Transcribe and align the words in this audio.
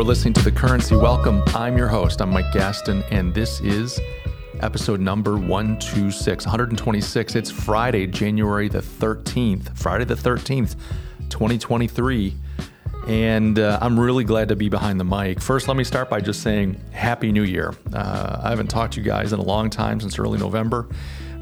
You're 0.00 0.06
listening 0.06 0.32
to 0.32 0.42
The 0.42 0.50
Currency. 0.50 0.96
Welcome. 0.96 1.42
I'm 1.48 1.76
your 1.76 1.86
host. 1.86 2.22
I'm 2.22 2.30
Mike 2.30 2.50
Gaston, 2.54 3.02
and 3.10 3.34
this 3.34 3.60
is 3.60 4.00
episode 4.60 4.98
number 4.98 5.36
126, 5.36 6.46
126. 6.46 7.34
It's 7.34 7.50
Friday, 7.50 8.06
January 8.06 8.70
the 8.70 8.78
13th. 8.78 9.76
Friday 9.76 10.06
the 10.06 10.14
13th, 10.14 10.76
2023. 11.28 12.34
And 13.08 13.58
uh, 13.58 13.78
I'm 13.82 14.00
really 14.00 14.24
glad 14.24 14.48
to 14.48 14.56
be 14.56 14.70
behind 14.70 14.98
the 14.98 15.04
mic. 15.04 15.38
First, 15.38 15.68
let 15.68 15.76
me 15.76 15.84
start 15.84 16.08
by 16.08 16.22
just 16.22 16.42
saying 16.42 16.80
Happy 16.92 17.30
New 17.30 17.44
Year. 17.44 17.74
Uh, 17.92 18.40
I 18.42 18.48
haven't 18.48 18.68
talked 18.68 18.94
to 18.94 19.00
you 19.00 19.06
guys 19.06 19.34
in 19.34 19.38
a 19.38 19.44
long 19.44 19.68
time 19.68 20.00
since 20.00 20.18
early 20.18 20.38
November. 20.38 20.88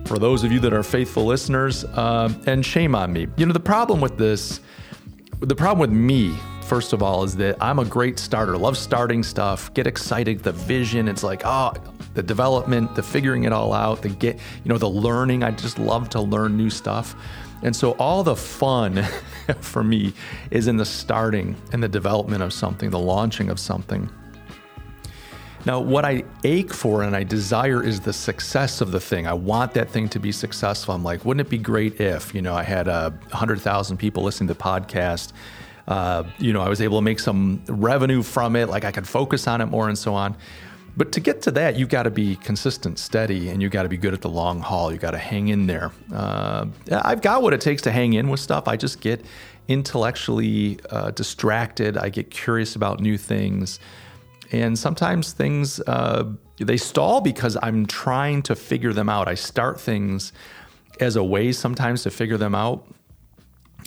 For 0.05 0.19
those 0.19 0.43
of 0.43 0.51
you 0.51 0.59
that 0.59 0.73
are 0.73 0.83
faithful 0.83 1.25
listeners, 1.25 1.85
uh, 1.85 2.35
and 2.49 2.67
shame 2.67 2.97
on 2.97 3.13
me. 3.13 3.29
You 3.37 3.47
know, 3.47 3.53
the 3.53 3.61
problem 3.61 4.01
with 4.01 4.19
this, 4.19 4.59
the 5.39 5.55
problem 5.55 5.79
with 5.79 5.97
me, 5.97 6.37
first 6.69 6.93
of 6.93 7.03
all, 7.03 7.25
is 7.25 7.35
that 7.37 7.57
I'm 7.61 7.79
a 7.79 7.85
great 7.85 8.19
starter, 8.19 8.57
love 8.57 8.77
starting 8.77 9.23
stuff, 9.23 9.73
get 9.73 9.87
excited, 9.87 10.43
the 10.43 10.53
vision. 10.53 11.09
It's 11.09 11.23
like, 11.23 11.43
oh, 11.45 11.73
the 12.15 12.23
development, 12.23 12.95
the 12.95 13.03
figuring 13.03 13.45
it 13.45 13.53
all 13.53 13.73
out, 13.73 14.03
the 14.03 14.11
get, 14.11 14.37
you 14.37 14.69
know, 14.69 14.79
the 14.79 14.89
learning. 14.89 15.43
I 15.43 15.51
just 15.51 15.79
love 15.79 16.11
to 16.11 16.21
learn 16.21 16.57
new 16.57 16.69
stuff. 16.69 17.17
And 17.63 17.75
so 17.75 17.93
all 17.93 18.23
the 18.23 18.37
fun 18.37 19.03
for 19.61 19.83
me 19.83 20.13
is 20.51 20.69
in 20.69 20.77
the 20.77 20.85
starting 20.85 21.57
and 21.73 21.83
the 21.83 21.89
development 21.89 22.43
of 22.43 22.53
something, 22.53 22.91
the 22.91 22.99
launching 22.99 23.49
of 23.49 23.59
something. 23.59 24.09
Now, 25.65 25.81
what 25.81 26.05
I 26.05 26.25
ache 26.45 26.73
for 26.73 27.03
and 27.03 27.17
I 27.17 27.25
desire 27.25 27.83
is 27.83 28.01
the 28.01 28.13
success 28.13 28.81
of 28.81 28.93
the 28.93 29.01
thing. 29.01 29.27
I 29.27 29.33
want 29.33 29.75
that 29.75 29.91
thing 29.91 30.09
to 30.11 30.21
be 30.21 30.33
successful. 30.33 30.95
I'm 30.95 31.03
like, 31.03 31.25
wouldn't 31.25 31.47
it 31.47 31.51
be 31.51 31.59
great 31.59 32.01
if, 32.01 32.35
you 32.35 32.43
know, 32.43 32.55
I 32.55 32.63
had 32.63 32.89
a 32.89 32.93
uh, 32.93 33.11
100,000 33.31 33.97
people 33.97 34.23
listening 34.23 34.49
to 34.49 34.55
the 34.55 34.61
podcast. 34.61 35.33
Uh, 35.89 36.23
you 36.39 36.53
know, 36.53 36.61
I 36.61 36.69
was 36.69 36.83
able 36.83 36.99
to 36.99 37.03
make 37.03 37.19
some 37.19 37.63
revenue 37.67 38.23
from 38.23 38.57
it, 38.57 38.69
like 38.69 38.85
I 38.85 38.93
could 38.93 39.09
focus 39.09 39.49
on 39.49 39.63
it 39.63 39.67
more 39.67 39.89
and 39.89 39.97
so 39.97 40.15
on. 40.15 40.37
But 40.99 41.13
to 41.13 41.21
get 41.21 41.41
to 41.43 41.51
that, 41.53 41.79
you've 41.79 41.89
got 41.89 42.03
to 42.03 42.11
be 42.11 42.37
consistent, 42.37 42.99
steady, 42.99 43.49
and 43.49 43.63
you've 43.63 43.73
got 43.73 43.85
to 43.85 43.89
be 43.89 43.97
good 43.97 44.13
at 44.13 44.21
the 44.21 44.29
long 44.29 44.61
haul. 44.61 44.93
You've 44.93 45.01
got 45.01 45.13
to 45.13 45.19
hang 45.19 45.49
in 45.49 45.67
there. 45.67 45.93
Uh, 46.13 46.67
I've 46.91 47.23
got 47.23 47.43
what 47.43 47.55
it 47.55 47.61
takes 47.61 47.83
to 47.83 47.93
hang 47.93 48.13
in 48.13 48.29
with 48.29 48.41
stuff. 48.41 48.69
I 48.69 48.77
just 48.77 49.01
get 49.01 49.25
intellectually 49.69 50.79
uh, 50.91 51.11
distracted. 51.13 51.97
I 51.97 52.11
get 52.11 52.31
curious 52.31 52.77
about 52.77 53.01
new 53.01 53.17
things. 53.17 53.81
And 54.53 54.79
sometimes 54.79 55.33
things, 55.33 55.81
uh, 55.87 56.25
they 56.59 56.77
stall 56.77 57.21
because 57.21 57.57
I'm 57.63 57.87
trying 57.87 58.43
to 58.43 58.57
figure 58.57 58.93
them 58.93 59.09
out. 59.09 59.29
I 59.29 59.35
start 59.35 59.81
things 59.81 60.33
as 61.01 61.17
a 61.17 61.25
way 61.25 61.53
sometimes 61.53 62.03
to 62.03 62.11
figure 62.11 62.39
them 62.39 62.55
out. 62.55 62.87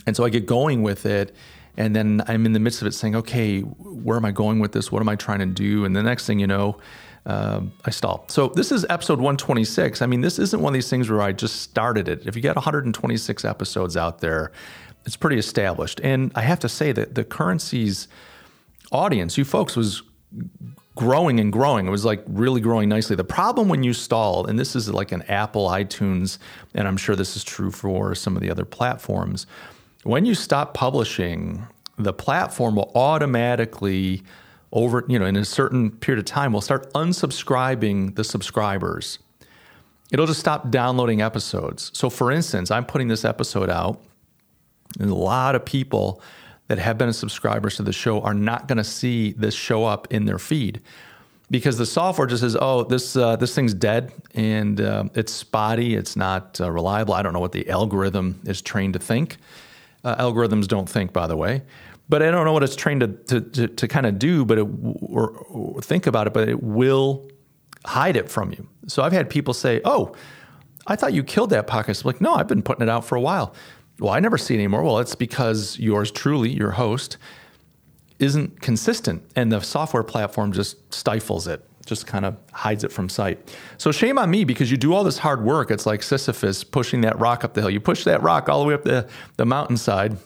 And 0.06 0.16
so 0.16 0.24
I 0.24 0.30
get 0.30 0.46
going 0.46 0.82
with 0.82 1.04
it 1.04 1.34
and 1.76 1.96
then 1.96 2.22
I'm 2.26 2.44
in 2.44 2.52
the 2.52 2.60
midst 2.60 2.82
of 2.82 2.86
it 2.86 2.92
saying, 2.92 3.16
okay, 3.16 3.60
where 3.60 4.16
am 4.16 4.24
I 4.24 4.30
going 4.30 4.60
with 4.60 4.72
this? 4.72 4.92
What 4.92 5.00
am 5.00 5.08
I 5.08 5.16
trying 5.16 5.38
to 5.38 5.46
do? 5.46 5.84
And 5.84 5.96
the 5.96 6.02
next 6.02 6.26
thing 6.26 6.38
you 6.38 6.46
know, 6.46 6.78
uh, 7.24 7.62
I 7.84 7.90
stall. 7.90 8.24
So 8.28 8.48
this 8.48 8.72
is 8.72 8.84
episode 8.90 9.18
126. 9.18 10.02
I 10.02 10.06
mean, 10.06 10.20
this 10.20 10.38
isn't 10.38 10.60
one 10.60 10.72
of 10.72 10.74
these 10.74 10.90
things 10.90 11.08
where 11.08 11.22
I 11.22 11.32
just 11.32 11.62
started 11.62 12.08
it. 12.08 12.26
If 12.26 12.36
you 12.36 12.42
get 12.42 12.56
126 12.56 13.44
episodes 13.44 13.96
out 13.96 14.20
there, 14.20 14.52
it's 15.06 15.16
pretty 15.16 15.38
established. 15.38 16.00
And 16.02 16.32
I 16.34 16.42
have 16.42 16.58
to 16.60 16.68
say 16.68 16.92
that 16.92 17.14
the 17.14 17.24
currency's 17.24 18.08
audience, 18.90 19.38
you 19.38 19.44
folks, 19.44 19.76
was 19.76 20.02
growing 20.94 21.40
and 21.40 21.52
growing. 21.52 21.86
It 21.86 21.90
was 21.90 22.04
like 22.04 22.22
really 22.26 22.60
growing 22.60 22.88
nicely. 22.88 23.16
The 23.16 23.24
problem 23.24 23.68
when 23.68 23.82
you 23.82 23.94
stall, 23.94 24.46
and 24.46 24.58
this 24.58 24.76
is 24.76 24.92
like 24.92 25.12
an 25.12 25.22
Apple, 25.22 25.68
iTunes, 25.68 26.38
and 26.74 26.86
I'm 26.86 26.96
sure 26.96 27.16
this 27.16 27.36
is 27.36 27.44
true 27.44 27.70
for 27.70 28.14
some 28.14 28.36
of 28.36 28.42
the 28.42 28.50
other 28.50 28.64
platforms 28.64 29.46
when 30.04 30.24
you 30.24 30.34
stop 30.34 30.74
publishing, 30.74 31.66
the 31.96 32.12
platform 32.12 32.76
will 32.76 32.90
automatically 32.94 34.22
over, 34.72 35.04
you 35.08 35.18
know, 35.18 35.26
in 35.26 35.36
a 35.36 35.44
certain 35.44 35.90
period 35.90 36.18
of 36.18 36.24
time, 36.24 36.52
will 36.52 36.60
start 36.60 36.92
unsubscribing 36.94 38.14
the 38.14 38.24
subscribers. 38.24 39.18
It'll 40.10 40.26
just 40.26 40.40
stop 40.40 40.70
downloading 40.70 41.20
episodes. 41.20 41.90
So, 41.94 42.10
for 42.10 42.30
instance, 42.30 42.70
I'm 42.70 42.84
putting 42.84 43.08
this 43.08 43.24
episode 43.24 43.70
out, 43.70 44.02
and 44.98 45.10
a 45.10 45.14
lot 45.14 45.54
of 45.54 45.64
people 45.64 46.22
that 46.68 46.78
have 46.78 46.96
been 46.96 47.12
subscribers 47.12 47.76
to 47.76 47.82
the 47.82 47.92
show 47.92 48.20
are 48.22 48.34
not 48.34 48.66
going 48.66 48.78
to 48.78 48.84
see 48.84 49.32
this 49.32 49.54
show 49.54 49.84
up 49.84 50.08
in 50.10 50.24
their 50.24 50.38
feed 50.38 50.80
because 51.50 51.76
the 51.76 51.86
software 51.86 52.26
just 52.26 52.42
says, 52.42 52.56
"Oh, 52.58 52.84
this 52.84 53.14
uh, 53.14 53.36
this 53.36 53.54
thing's 53.54 53.74
dead 53.74 54.12
and 54.34 54.80
uh, 54.80 55.04
it's 55.14 55.32
spotty, 55.32 55.94
it's 55.94 56.16
not 56.16 56.60
uh, 56.60 56.70
reliable." 56.70 57.12
I 57.14 57.22
don't 57.22 57.34
know 57.34 57.40
what 57.40 57.52
the 57.52 57.68
algorithm 57.68 58.40
is 58.46 58.62
trained 58.62 58.94
to 58.94 58.98
think. 58.98 59.36
Uh, 60.04 60.16
algorithms 60.16 60.66
don't 60.66 60.88
think, 60.88 61.12
by 61.12 61.26
the 61.26 61.36
way. 61.36 61.62
But 62.08 62.22
I 62.22 62.30
don't 62.30 62.44
know 62.44 62.52
what 62.52 62.62
it's 62.62 62.76
trained 62.76 63.00
to, 63.00 63.08
to, 63.08 63.40
to, 63.40 63.68
to 63.68 63.88
kind 63.88 64.06
of 64.06 64.18
do, 64.18 64.44
but 64.44 64.58
it, 64.58 64.66
or, 65.02 65.30
or 65.30 65.80
think 65.80 66.06
about 66.06 66.26
it, 66.26 66.32
but 66.32 66.48
it 66.48 66.62
will 66.62 67.30
hide 67.86 68.16
it 68.16 68.28
from 68.28 68.50
you. 68.50 68.68
So 68.86 69.02
I've 69.02 69.12
had 69.12 69.30
people 69.30 69.54
say, 69.54 69.80
"Oh, 69.84 70.14
I 70.86 70.96
thought 70.96 71.12
you 71.12 71.22
killed 71.22 71.50
that 71.50 71.66
podcast." 71.66 72.04
I'm 72.04 72.08
like, 72.08 72.20
no, 72.20 72.34
I've 72.34 72.48
been 72.48 72.62
putting 72.62 72.82
it 72.82 72.88
out 72.88 73.04
for 73.04 73.16
a 73.16 73.20
while. 73.20 73.54
Well, 73.98 74.12
I 74.12 74.20
never 74.20 74.36
see 74.36 74.54
it 74.54 74.58
anymore. 74.58 74.82
Well, 74.82 74.98
it's 74.98 75.14
because 75.14 75.78
yours 75.78 76.10
truly, 76.10 76.50
your 76.50 76.72
host, 76.72 77.18
isn't 78.18 78.60
consistent, 78.60 79.22
and 79.36 79.52
the 79.52 79.60
software 79.60 80.02
platform 80.02 80.52
just 80.52 80.92
stifles 80.92 81.46
it 81.46 81.64
just 81.86 82.06
kind 82.06 82.24
of 82.24 82.36
hides 82.52 82.84
it 82.84 82.92
from 82.92 83.08
sight. 83.08 83.54
So 83.78 83.92
shame 83.92 84.18
on 84.18 84.30
me 84.30 84.44
because 84.44 84.70
you 84.70 84.76
do 84.76 84.94
all 84.94 85.04
this 85.04 85.18
hard 85.18 85.42
work. 85.42 85.70
It's 85.70 85.86
like 85.86 86.02
Sisyphus 86.02 86.64
pushing 86.64 87.02
that 87.02 87.18
rock 87.18 87.44
up 87.44 87.54
the 87.54 87.60
hill. 87.60 87.70
You 87.70 87.80
push 87.80 88.04
that 88.04 88.22
rock 88.22 88.48
all 88.48 88.62
the 88.62 88.68
way 88.68 88.74
up 88.74 88.84
the, 88.84 89.08
the 89.36 89.44
mountainside. 89.44 90.16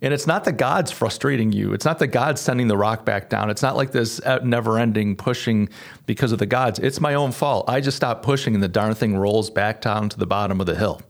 And 0.00 0.12
it's 0.12 0.26
not 0.26 0.42
the 0.42 0.52
gods 0.52 0.90
frustrating 0.90 1.52
you. 1.52 1.72
It's 1.74 1.84
not 1.84 2.00
the 2.00 2.08
gods 2.08 2.40
sending 2.40 2.66
the 2.66 2.76
rock 2.76 3.04
back 3.04 3.30
down. 3.30 3.50
It's 3.50 3.62
not 3.62 3.76
like 3.76 3.92
this 3.92 4.20
uh, 4.20 4.40
never 4.42 4.78
ending 4.78 5.14
pushing 5.14 5.68
because 6.06 6.32
of 6.32 6.40
the 6.40 6.46
gods. 6.46 6.80
It's 6.80 7.00
my 7.00 7.14
own 7.14 7.30
fault. 7.30 7.66
I 7.68 7.80
just 7.80 7.98
stopped 7.98 8.24
pushing 8.24 8.54
and 8.54 8.62
the 8.62 8.68
darn 8.68 8.94
thing 8.94 9.16
rolls 9.16 9.48
back 9.48 9.80
down 9.80 10.08
to 10.08 10.18
the 10.18 10.26
bottom 10.26 10.60
of 10.60 10.66
the 10.66 10.74
hill 10.74 11.00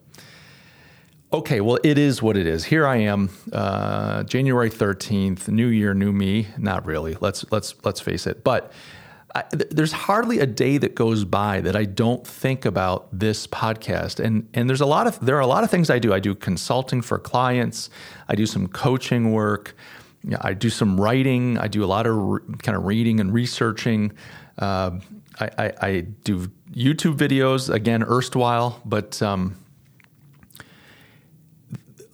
okay, 1.33 1.61
well, 1.61 1.79
it 1.83 1.99
is 1.99 2.23
what 2.23 2.37
it 2.37 2.47
is. 2.47 2.65
Here 2.65 2.87
I 2.87 2.97
am, 2.97 3.31
uh, 3.53 4.23
January 4.25 4.71
thirteenth, 4.71 5.49
New 5.49 5.69
Year, 5.69 5.95
new 5.95 6.13
me. 6.13 6.49
Not 6.59 6.87
really. 6.87 7.17
Let's 7.21 7.45
let's 7.51 7.75
let's 7.85 8.01
face 8.01 8.27
it. 8.27 8.45
But 8.45 8.73
I, 9.35 9.43
th- 9.43 9.71
there's 9.71 9.93
hardly 9.93 10.41
a 10.41 10.47
day 10.47 10.79
that 10.79 10.95
goes 10.95 11.25
by 11.25 11.61
that 11.63 11.75
I 11.75 11.85
don't 11.85 12.27
think 12.27 12.65
about 12.65 13.09
this 13.19 13.47
podcast. 13.47 14.21
And 14.23 14.49
and 14.55 14.69
there's 14.69 14.81
a 14.81 14.87
lot 14.87 15.07
of 15.07 15.19
there 15.25 15.37
are 15.37 15.41
a 15.41 15.47
lot 15.47 15.65
of 15.65 15.71
things 15.71 15.91
I 15.91 15.99
do. 15.99 16.13
I 16.13 16.21
do 16.21 16.35
consulting 16.35 17.03
for 17.03 17.19
clients. 17.19 17.89
I 18.29 18.35
do 18.35 18.47
some 18.47 18.69
coaching 18.69 19.33
work. 19.33 19.75
I 20.41 20.55
do 20.55 20.71
some 20.71 21.01
writing. 21.01 21.59
I 21.59 21.69
do 21.69 21.83
a 21.83 21.87
lot 21.87 22.07
of 22.07 22.17
re- 22.17 22.41
kind 22.63 22.77
of 22.77 22.85
reading 22.85 23.19
and 23.21 23.33
researching. 23.33 24.13
Uh, 24.59 25.01
I, 25.41 25.51
I, 25.59 25.73
I, 25.81 26.01
do 26.01 26.47
YouTube 26.73 27.17
videos 27.17 27.73
again, 27.73 28.03
erstwhile, 28.03 28.81
but 28.85 29.21
um, 29.23 29.57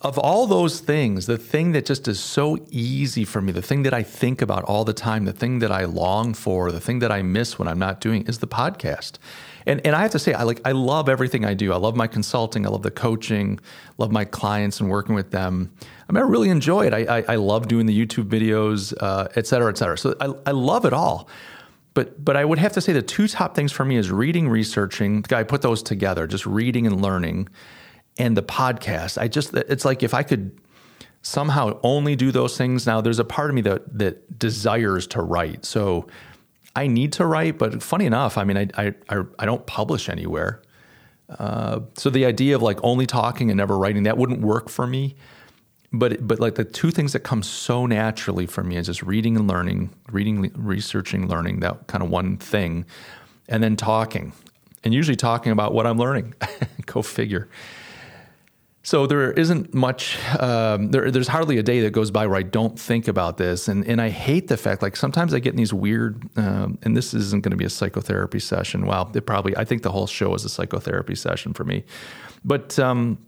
of 0.01 0.17
all 0.17 0.47
those 0.47 0.79
things, 0.79 1.27
the 1.27 1.37
thing 1.37 1.73
that 1.73 1.85
just 1.85 2.07
is 2.07 2.21
so 2.21 2.59
easy 2.71 3.25
for 3.25 3.41
me, 3.41 3.51
the 3.51 3.63
thing 3.63 3.83
that 3.83 3.93
I 3.93 4.05
think 4.05 4.41
about 4.41 4.63
all 4.65 4.85
the 4.85 4.93
time, 4.93 5.25
the 5.25 5.33
thing 5.33 5.59
that 5.59 5.73
I 5.73 5.87
long 5.87 6.35
for, 6.35 6.71
the 6.71 6.81
thing 6.81 7.01
that 7.01 7.11
I 7.11 7.23
miss 7.23 7.59
when 7.59 7.67
I'm 7.67 7.81
not 7.81 8.01
doing 8.01 8.23
is 8.27 8.39
the 8.39 8.47
podcast. 8.47 9.19
And 9.67 9.85
and 9.85 9.97
I 9.97 10.03
have 10.03 10.13
to 10.13 10.19
say, 10.19 10.33
I 10.35 10.45
like 10.45 10.61
I 10.65 10.73
love 10.73 11.09
everything 11.09 11.45
I 11.45 11.55
do. 11.55 11.73
I 11.73 11.77
love 11.77 11.97
my 11.97 12.07
consulting, 12.07 12.65
I 12.65 12.69
love 12.69 12.83
the 12.83 12.93
coaching, 12.93 13.59
love 13.99 14.13
my 14.13 14.25
clients 14.25 14.81
and 14.81 14.89
working 14.89 15.15
with 15.15 15.33
them. 15.33 15.73
I 16.09 16.13
mean, 16.13 16.23
I 16.23 16.27
really 16.27 16.49
enjoy 16.49 16.87
it. 16.87 16.95
I 16.95 17.19
I, 17.19 17.25
I 17.29 17.37
love 17.37 17.67
doing 17.67 17.87
the 17.87 18.07
YouTube 18.07 18.29
videos, 18.29 18.95
uh, 19.01 19.29
et 19.35 19.47
cetera, 19.47 19.71
et 19.71 19.79
cetera. 19.79 19.99
So 19.99 20.15
I, 20.21 20.33
I 20.47 20.53
love 20.53 20.85
it 20.85 20.93
all. 20.93 21.29
But 21.95 22.25
but 22.25 22.37
I 22.37 22.45
would 22.45 22.59
have 22.59 22.73
to 22.75 22.81
say 22.81 22.93
the 22.93 23.03
two 23.03 23.27
top 23.27 23.57
things 23.57 23.73
for 23.73 23.85
me 23.85 23.97
is 23.97 24.13
reading, 24.13 24.49
researching. 24.49 25.25
I 25.33 25.43
put 25.43 25.63
those 25.63 25.83
together, 25.83 26.29
just 26.29 26.47
reading 26.47 26.87
and 26.87 27.03
learning 27.03 27.49
and 28.19 28.37
the 28.37 28.43
podcast. 28.43 29.17
I 29.17 29.29
just 29.29 29.55
it's 29.55 29.85
like 29.85 30.03
if 30.03 30.13
I 30.13 30.23
could 30.23 30.59
somehow 31.23 31.79
only 31.83 32.15
do 32.15 32.31
those 32.31 32.57
things 32.57 32.87
now 32.87 33.01
there's 33.01 33.19
a 33.19 33.25
part 33.25 33.51
of 33.51 33.55
me 33.55 33.63
that 33.63 33.99
that 33.99 34.39
desires 34.39 35.07
to 35.09 35.23
write. 35.23 35.65
So 35.65 36.07
I 36.77 36.87
need 36.87 37.13
to 37.15 37.27
write, 37.27 37.59
but 37.59 37.83
funny 37.83 38.07
enough, 38.07 38.37
I 38.37 38.45
mean 38.45 38.71
I 38.77 38.93
I 39.09 39.23
I 39.39 39.47
don't 39.47 39.67
publish 39.67 40.09
anywhere. 40.09 40.63
Uh, 41.39 41.81
so 41.97 42.09
the 42.09 42.25
idea 42.25 42.57
of 42.57 42.63
like 42.63 42.79
only 42.83 43.07
talking 43.07 43.51
and 43.51 43.59
never 43.59 43.77
writing 43.77 44.05
that 44.05 44.17
wouldn't 44.17 44.41
work 44.41 44.69
for 44.69 44.87
me. 44.87 45.15
But 45.93 46.27
but 46.27 46.39
like 46.39 46.57
the 46.57 46.65
two 46.65 46.91
things 46.91 47.13
that 47.15 47.21
come 47.21 47.43
so 47.43 47.87
naturally 47.87 48.47
for 48.47 48.63
me 48.63 48.77
is 48.77 48.87
just 48.87 49.03
reading 49.03 49.37
and 49.37 49.49
learning, 49.49 49.91
reading, 50.11 50.51
researching, 50.55 51.29
learning 51.29 51.61
that 51.61 51.87
kind 51.87 52.05
of 52.05 52.11
one 52.11 52.37
thing, 52.37 52.85
and 53.49 53.63
then 53.63 53.75
talking, 53.75 54.33
and 54.85 54.93
usually 54.93 55.17
talking 55.17 55.51
about 55.51 55.73
what 55.73 55.87
I'm 55.87 55.97
learning. 55.97 56.35
Go 56.87 57.01
figure. 57.01 57.49
So 58.83 59.07
there 59.07 59.33
isn't 59.33 59.75
much. 59.75 60.17
Um, 60.39 60.91
there, 60.91 61.11
there's 61.11 61.29
hardly 61.29 61.59
a 61.59 61.63
day 61.63 61.81
that 61.81 61.91
goes 61.91 62.11
by 62.11 62.27
where 62.27 62.39
I 62.39 62.43
don't 62.43 62.79
think 62.79 63.09
about 63.09 63.37
this, 63.37 63.69
and 63.69 63.87
and 63.87 64.01
I 64.01 64.09
hate 64.09 64.49
the 64.49 64.57
fact 64.57 64.83
like 64.83 64.97
sometimes 64.97 65.35
I 65.35 65.41
get 65.41 65.51
in 65.51 65.57
these 65.57 65.75
weird. 65.75 66.23
Um, 66.39 66.79
and 66.83 66.97
this 66.97 67.13
isn't 67.13 67.43
going 67.43 67.51
to 67.51 67.57
be 67.57 67.65
a 67.65 67.71
psychotherapy 67.71 68.39
session. 68.39 68.87
Well, 68.87 69.11
it 69.15 69.27
probably. 69.27 69.57
I 69.57 69.65
think 69.65 69.83
the 69.83 69.91
whole 69.91 70.07
show 70.07 70.35
is 70.35 70.45
a 70.45 70.49
psychotherapy 70.49 71.17
session 71.17 71.53
for 71.53 71.65
me, 71.65 71.85
but 72.45 72.79
um, 72.79 73.19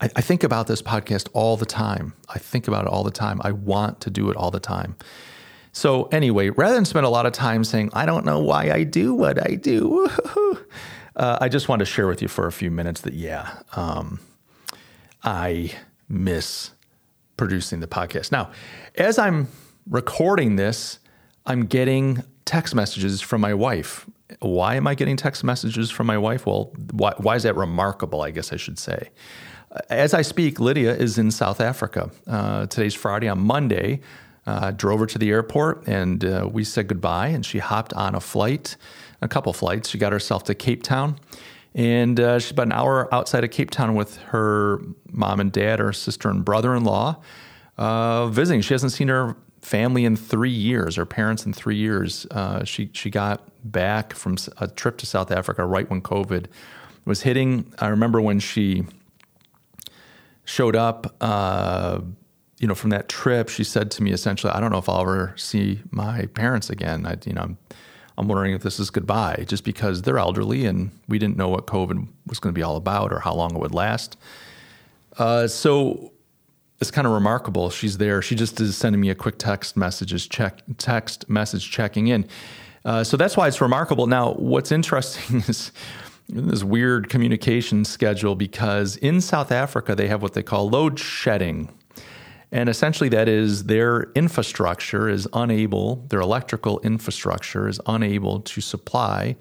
I, 0.00 0.10
I 0.16 0.20
think 0.20 0.44
about 0.44 0.66
this 0.66 0.82
podcast 0.82 1.28
all 1.32 1.56
the 1.56 1.66
time. 1.66 2.14
I 2.28 2.38
think 2.38 2.68
about 2.68 2.86
it 2.86 2.90
all 2.90 3.04
the 3.04 3.10
time. 3.10 3.40
I 3.44 3.52
want 3.52 4.00
to 4.02 4.10
do 4.10 4.30
it 4.30 4.36
all 4.36 4.50
the 4.50 4.60
time. 4.60 4.96
So, 5.72 6.04
anyway, 6.04 6.50
rather 6.50 6.76
than 6.76 6.84
spend 6.84 7.04
a 7.04 7.08
lot 7.08 7.26
of 7.26 7.32
time 7.32 7.64
saying, 7.64 7.90
I 7.92 8.06
don't 8.06 8.24
know 8.24 8.38
why 8.38 8.70
I 8.70 8.84
do 8.84 9.12
what 9.12 9.44
I 9.44 9.56
do, 9.56 10.08
uh, 11.16 11.38
I 11.40 11.48
just 11.48 11.68
want 11.68 11.80
to 11.80 11.86
share 11.86 12.06
with 12.06 12.22
you 12.22 12.28
for 12.28 12.46
a 12.46 12.52
few 12.52 12.70
minutes 12.70 13.02
that, 13.02 13.14
yeah, 13.14 13.58
um, 13.76 14.20
I 15.22 15.72
miss 16.08 16.70
producing 17.36 17.80
the 17.80 17.86
podcast. 17.86 18.32
Now, 18.32 18.50
as 18.96 19.18
I'm 19.18 19.48
recording 19.88 20.56
this, 20.56 20.98
I'm 21.46 21.66
getting 21.66 22.22
text 22.44 22.74
messages 22.74 23.20
from 23.20 23.40
my 23.40 23.54
wife. 23.54 24.06
Why 24.40 24.76
am 24.76 24.86
I 24.86 24.94
getting 24.94 25.16
text 25.16 25.44
messages 25.44 25.90
from 25.90 26.06
my 26.06 26.18
wife? 26.18 26.46
Well, 26.46 26.72
why, 26.92 27.12
why 27.18 27.36
is 27.36 27.42
that 27.44 27.56
remarkable? 27.56 28.22
I 28.22 28.30
guess 28.30 28.52
I 28.52 28.56
should 28.56 28.78
say. 28.78 29.10
As 29.90 30.14
I 30.14 30.22
speak, 30.22 30.60
Lydia 30.60 30.94
is 30.94 31.18
in 31.18 31.30
South 31.30 31.60
Africa. 31.60 32.10
Uh, 32.26 32.66
today's 32.66 32.94
Friday. 32.94 33.28
On 33.28 33.38
Monday, 33.38 34.00
uh, 34.46 34.70
drove 34.70 35.00
her 35.00 35.06
to 35.06 35.18
the 35.18 35.30
airport 35.30 35.86
and 35.86 36.24
uh, 36.24 36.48
we 36.50 36.64
said 36.64 36.86
goodbye. 36.86 37.28
And 37.28 37.44
she 37.44 37.58
hopped 37.58 37.92
on 37.94 38.14
a 38.14 38.20
flight, 38.20 38.76
a 39.24 39.28
couple 39.28 39.52
flights. 39.52 39.88
She 39.88 39.98
got 39.98 40.12
herself 40.12 40.44
to 40.44 40.54
Cape 40.54 40.84
Town. 40.84 41.18
And 41.74 42.20
uh, 42.20 42.38
she's 42.38 42.52
about 42.52 42.66
an 42.66 42.72
hour 42.72 43.12
outside 43.12 43.42
of 43.42 43.50
Cape 43.50 43.70
Town 43.70 43.96
with 43.96 44.18
her 44.18 44.80
mom 45.10 45.40
and 45.40 45.50
dad, 45.50 45.80
her 45.80 45.92
sister 45.92 46.28
and 46.28 46.44
brother 46.44 46.76
in 46.76 46.84
law, 46.84 47.20
uh, 47.78 48.28
visiting. 48.28 48.60
She 48.60 48.74
hasn't 48.74 48.92
seen 48.92 49.08
her 49.08 49.36
family 49.60 50.04
in 50.04 50.14
three 50.14 50.50
years, 50.50 50.96
her 50.96 51.06
parents 51.06 51.46
in 51.46 51.52
three 51.52 51.76
years. 51.76 52.26
Uh, 52.30 52.62
she, 52.64 52.90
she 52.92 53.10
got 53.10 53.48
back 53.64 54.12
from 54.12 54.36
a 54.58 54.68
trip 54.68 54.98
to 54.98 55.06
South 55.06 55.32
Africa 55.32 55.64
right 55.64 55.88
when 55.90 56.00
COVID 56.00 56.46
was 57.06 57.22
hitting. 57.22 57.72
I 57.80 57.88
remember 57.88 58.20
when 58.20 58.38
she 58.38 58.84
showed 60.44 60.76
up, 60.76 61.16
uh, 61.20 62.02
you 62.60 62.68
know, 62.68 62.74
from 62.74 62.90
that 62.90 63.08
trip, 63.08 63.48
she 63.48 63.64
said 63.64 63.90
to 63.92 64.02
me 64.02 64.12
essentially, 64.12 64.52
"I 64.52 64.60
don't 64.60 64.70
know 64.70 64.78
if 64.78 64.88
I'll 64.88 65.00
ever 65.00 65.34
see 65.36 65.80
my 65.90 66.26
parents 66.26 66.70
again. 66.70 67.04
I, 67.04 67.16
you 67.26 67.32
know, 67.32 67.42
I'm, 67.42 67.58
I'm 68.16 68.28
wondering 68.28 68.54
if 68.54 68.62
this 68.62 68.78
is 68.78 68.90
goodbye, 68.90 69.44
just 69.48 69.64
because 69.64 70.02
they're 70.02 70.18
elderly 70.18 70.66
and 70.66 70.90
we 71.08 71.18
didn't 71.18 71.36
know 71.36 71.48
what 71.48 71.66
COVID 71.66 72.06
was 72.26 72.38
going 72.38 72.54
to 72.54 72.58
be 72.58 72.62
all 72.62 72.76
about 72.76 73.12
or 73.12 73.20
how 73.20 73.34
long 73.34 73.54
it 73.54 73.58
would 73.58 73.74
last." 73.74 74.16
Uh, 75.18 75.46
so 75.46 76.12
it's 76.80 76.90
kind 76.90 77.06
of 77.06 77.12
remarkable. 77.12 77.70
She's 77.70 77.98
there. 77.98 78.20
She 78.22 78.34
just 78.34 78.60
is 78.60 78.76
sending 78.76 79.00
me 79.00 79.10
a 79.10 79.14
quick 79.14 79.38
text 79.38 79.76
messages 79.76 80.26
check 80.26 80.60
text 80.78 81.28
message 81.28 81.70
checking 81.70 82.08
in. 82.08 82.26
Uh, 82.84 83.02
so 83.02 83.16
that's 83.16 83.36
why 83.36 83.48
it's 83.48 83.60
remarkable. 83.60 84.06
Now, 84.06 84.34
what's 84.34 84.70
interesting 84.70 85.36
is 85.48 85.72
this 86.28 86.64
weird 86.64 87.08
communication 87.08 87.84
schedule 87.84 88.34
because 88.34 88.96
in 88.96 89.20
South 89.20 89.52
Africa 89.52 89.94
they 89.94 90.08
have 90.08 90.22
what 90.22 90.34
they 90.34 90.42
call 90.42 90.68
load 90.68 90.98
shedding. 90.98 91.68
And 92.54 92.68
essentially, 92.68 93.08
that 93.08 93.28
is 93.28 93.64
their 93.64 94.12
infrastructure 94.14 95.08
is 95.08 95.26
unable, 95.32 95.96
their 96.08 96.20
electrical 96.20 96.78
infrastructure 96.80 97.66
is 97.66 97.80
unable 97.84 98.38
to 98.42 98.60
supply 98.60 99.34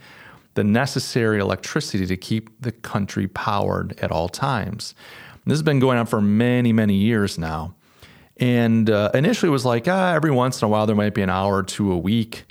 the 0.55 0.63
necessary 0.63 1.39
electricity 1.39 2.07
to 2.07 2.17
keep 2.17 2.49
the 2.59 2.71
country 2.71 3.27
powered 3.27 3.99
at 3.99 4.11
all 4.11 4.29
times. 4.29 4.95
And 5.31 5.51
this 5.51 5.57
has 5.57 5.61
been 5.61 5.79
going 5.79 5.99
on 5.99 6.07
for 6.07 6.21
many, 6.21 6.73
many 6.73 6.95
years 6.95 7.37
now. 7.37 7.75
And 8.37 8.89
uh, 8.89 9.11
initially, 9.13 9.49
it 9.49 9.51
was 9.51 9.63
like 9.63 9.87
ah, 9.87 10.15
every 10.15 10.31
once 10.31 10.59
in 10.59 10.65
a 10.65 10.69
while 10.69 10.87
there 10.87 10.95
might 10.95 11.13
be 11.13 11.21
an 11.21 11.29
hour 11.29 11.57
or 11.57 11.63
two 11.63 11.91
a 11.91 11.97
week. 11.97 12.45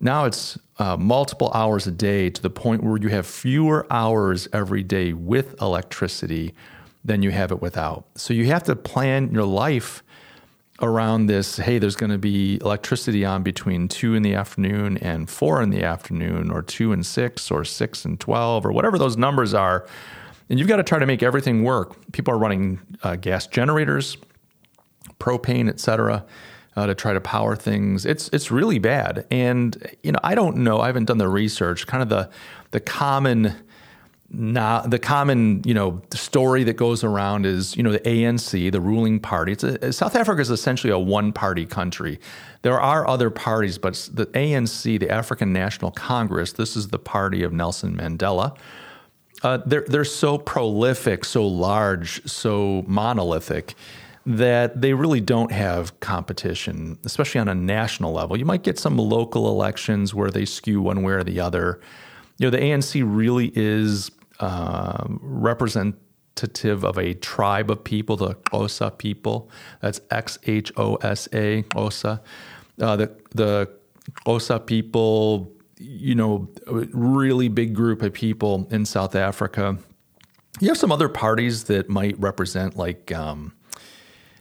Now 0.00 0.24
it's 0.24 0.58
uh, 0.80 0.96
multiple 0.96 1.52
hours 1.54 1.86
a 1.86 1.92
day 1.92 2.28
to 2.28 2.42
the 2.42 2.50
point 2.50 2.82
where 2.82 2.96
you 2.96 3.08
have 3.10 3.24
fewer 3.24 3.86
hours 3.88 4.48
every 4.52 4.82
day 4.82 5.12
with 5.12 5.62
electricity 5.62 6.54
than 7.04 7.22
you 7.22 7.30
have 7.30 7.52
it 7.52 7.62
without. 7.62 8.06
So 8.16 8.34
you 8.34 8.46
have 8.46 8.64
to 8.64 8.74
plan 8.74 9.32
your 9.32 9.44
life 9.44 10.02
around 10.80 11.26
this 11.26 11.56
hey, 11.56 11.78
there's 11.78 11.96
going 11.96 12.10
to 12.10 12.18
be 12.18 12.58
electricity 12.60 13.24
on 13.24 13.42
between 13.42 13.88
two 13.88 14.14
in 14.14 14.22
the 14.22 14.34
afternoon 14.34 14.98
and 14.98 15.28
four 15.28 15.60
in 15.62 15.70
the 15.70 15.82
afternoon, 15.82 16.50
or 16.50 16.62
two 16.62 16.92
and 16.92 17.04
six, 17.04 17.50
or 17.50 17.64
six 17.64 18.04
and 18.04 18.18
12, 18.20 18.66
or 18.66 18.72
whatever 18.72 18.98
those 18.98 19.16
numbers 19.16 19.54
are. 19.54 19.86
And 20.48 20.58
you've 20.58 20.68
got 20.68 20.76
to 20.76 20.82
try 20.82 20.98
to 20.98 21.06
make 21.06 21.22
everything 21.22 21.62
work. 21.62 21.96
People 22.12 22.32
are 22.32 22.38
running 22.38 22.80
uh, 23.02 23.16
gas 23.16 23.46
generators, 23.46 24.16
propane, 25.18 25.68
et 25.68 25.80
cetera 25.80 26.24
uh, 26.78 26.86
to 26.86 26.94
try 26.94 27.12
to 27.12 27.20
power 27.20 27.56
things. 27.56 28.06
It's 28.06 28.28
it's 28.32 28.52
really 28.52 28.78
bad, 28.78 29.26
and 29.32 29.96
you 30.04 30.12
know 30.12 30.20
I 30.22 30.36
don't 30.36 30.58
know. 30.58 30.78
I 30.78 30.86
haven't 30.86 31.06
done 31.06 31.18
the 31.18 31.28
research. 31.28 31.88
Kind 31.88 32.04
of 32.04 32.08
the 32.08 32.30
the 32.70 32.78
common. 32.78 33.54
Now, 34.30 34.82
the 34.82 34.98
common, 34.98 35.62
you 35.64 35.72
know, 35.72 36.02
story 36.12 36.62
that 36.64 36.74
goes 36.74 37.02
around 37.02 37.46
is, 37.46 37.76
you 37.76 37.82
know, 37.82 37.92
the 37.92 38.00
ANC, 38.00 38.70
the 38.70 38.80
ruling 38.80 39.20
party. 39.20 39.52
A, 39.52 39.90
South 39.90 40.14
Africa 40.14 40.42
is 40.42 40.50
essentially 40.50 40.92
a 40.92 40.98
one-party 40.98 41.64
country. 41.64 42.20
There 42.60 42.78
are 42.78 43.08
other 43.08 43.30
parties, 43.30 43.78
but 43.78 43.94
the 44.12 44.26
ANC, 44.26 45.00
the 45.00 45.08
African 45.08 45.52
National 45.54 45.90
Congress, 45.90 46.52
this 46.52 46.76
is 46.76 46.88
the 46.88 46.98
party 46.98 47.42
of 47.42 47.54
Nelson 47.54 47.96
Mandela. 47.96 48.54
Uh, 49.42 49.58
they're 49.64 49.84
they're 49.86 50.04
so 50.04 50.36
prolific, 50.36 51.24
so 51.24 51.46
large, 51.46 52.28
so 52.28 52.84
monolithic 52.86 53.76
that 54.26 54.80
they 54.80 54.92
really 54.92 55.20
don't 55.20 55.52
have 55.52 55.98
competition, 56.00 56.98
especially 57.04 57.40
on 57.40 57.48
a 57.48 57.54
national 57.54 58.12
level. 58.12 58.36
You 58.36 58.44
might 58.44 58.62
get 58.62 58.78
some 58.78 58.98
local 58.98 59.48
elections 59.48 60.12
where 60.12 60.30
they 60.30 60.44
skew 60.44 60.82
one 60.82 61.02
way 61.02 61.14
or 61.14 61.24
the 61.24 61.40
other. 61.40 61.80
You 62.36 62.46
know, 62.46 62.50
the 62.50 62.58
ANC 62.58 63.02
really 63.06 63.52
is 63.54 64.10
uh, 64.40 65.04
representative 65.08 66.84
of 66.84 66.98
a 66.98 67.14
tribe 67.14 67.70
of 67.70 67.82
people, 67.82 68.16
the 68.16 68.34
Xhosa 68.34 68.96
people. 68.96 69.50
That's 69.80 70.00
X 70.10 70.38
H 70.44 70.72
O 70.76 70.96
S 70.96 71.28
A, 71.32 71.62
Xhosa. 71.64 72.20
Uh, 72.80 72.96
the 72.96 73.14
the 73.34 73.68
Xhosa 74.24 74.64
people, 74.64 75.52
you 75.78 76.14
know, 76.14 76.48
a 76.66 76.86
really 76.92 77.48
big 77.48 77.74
group 77.74 78.02
of 78.02 78.12
people 78.12 78.68
in 78.70 78.84
South 78.84 79.14
Africa. 79.14 79.78
You 80.60 80.68
have 80.68 80.78
some 80.78 80.92
other 80.92 81.08
parties 81.08 81.64
that 81.64 81.88
might 81.88 82.18
represent 82.18 82.76
like. 82.76 83.12
Um, 83.12 83.52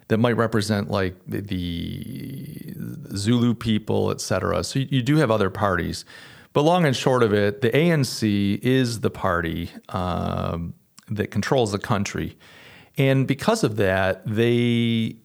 that 0.10 0.20
might 0.20 0.38
represent 0.38 0.90
like 0.90 1.16
the, 1.28 1.42
the 1.42 3.18
Zulu 3.18 3.54
people, 3.54 4.12
et 4.12 4.22
cetera. 4.22 4.64
So 4.64 4.80
you, 4.80 5.02
do 5.02 5.18
have 5.18 5.30
other 5.30 5.50
parties. 5.50 6.06
But 6.58 6.64
long 6.64 6.86
and 6.86 6.96
short 6.96 7.22
of 7.22 7.36
it, 7.36 7.62
the 7.62 7.70
ANC 7.70 8.58
is 8.64 9.02
the 9.02 9.12
party 9.12 9.70
um, 9.90 10.74
that 11.08 11.28
controls 11.28 11.72
the 11.72 11.78
country. 11.78 12.36
And 12.98 13.28
because 13.28 13.64
of 13.64 13.76
that, 13.76 14.26
they 14.26 15.18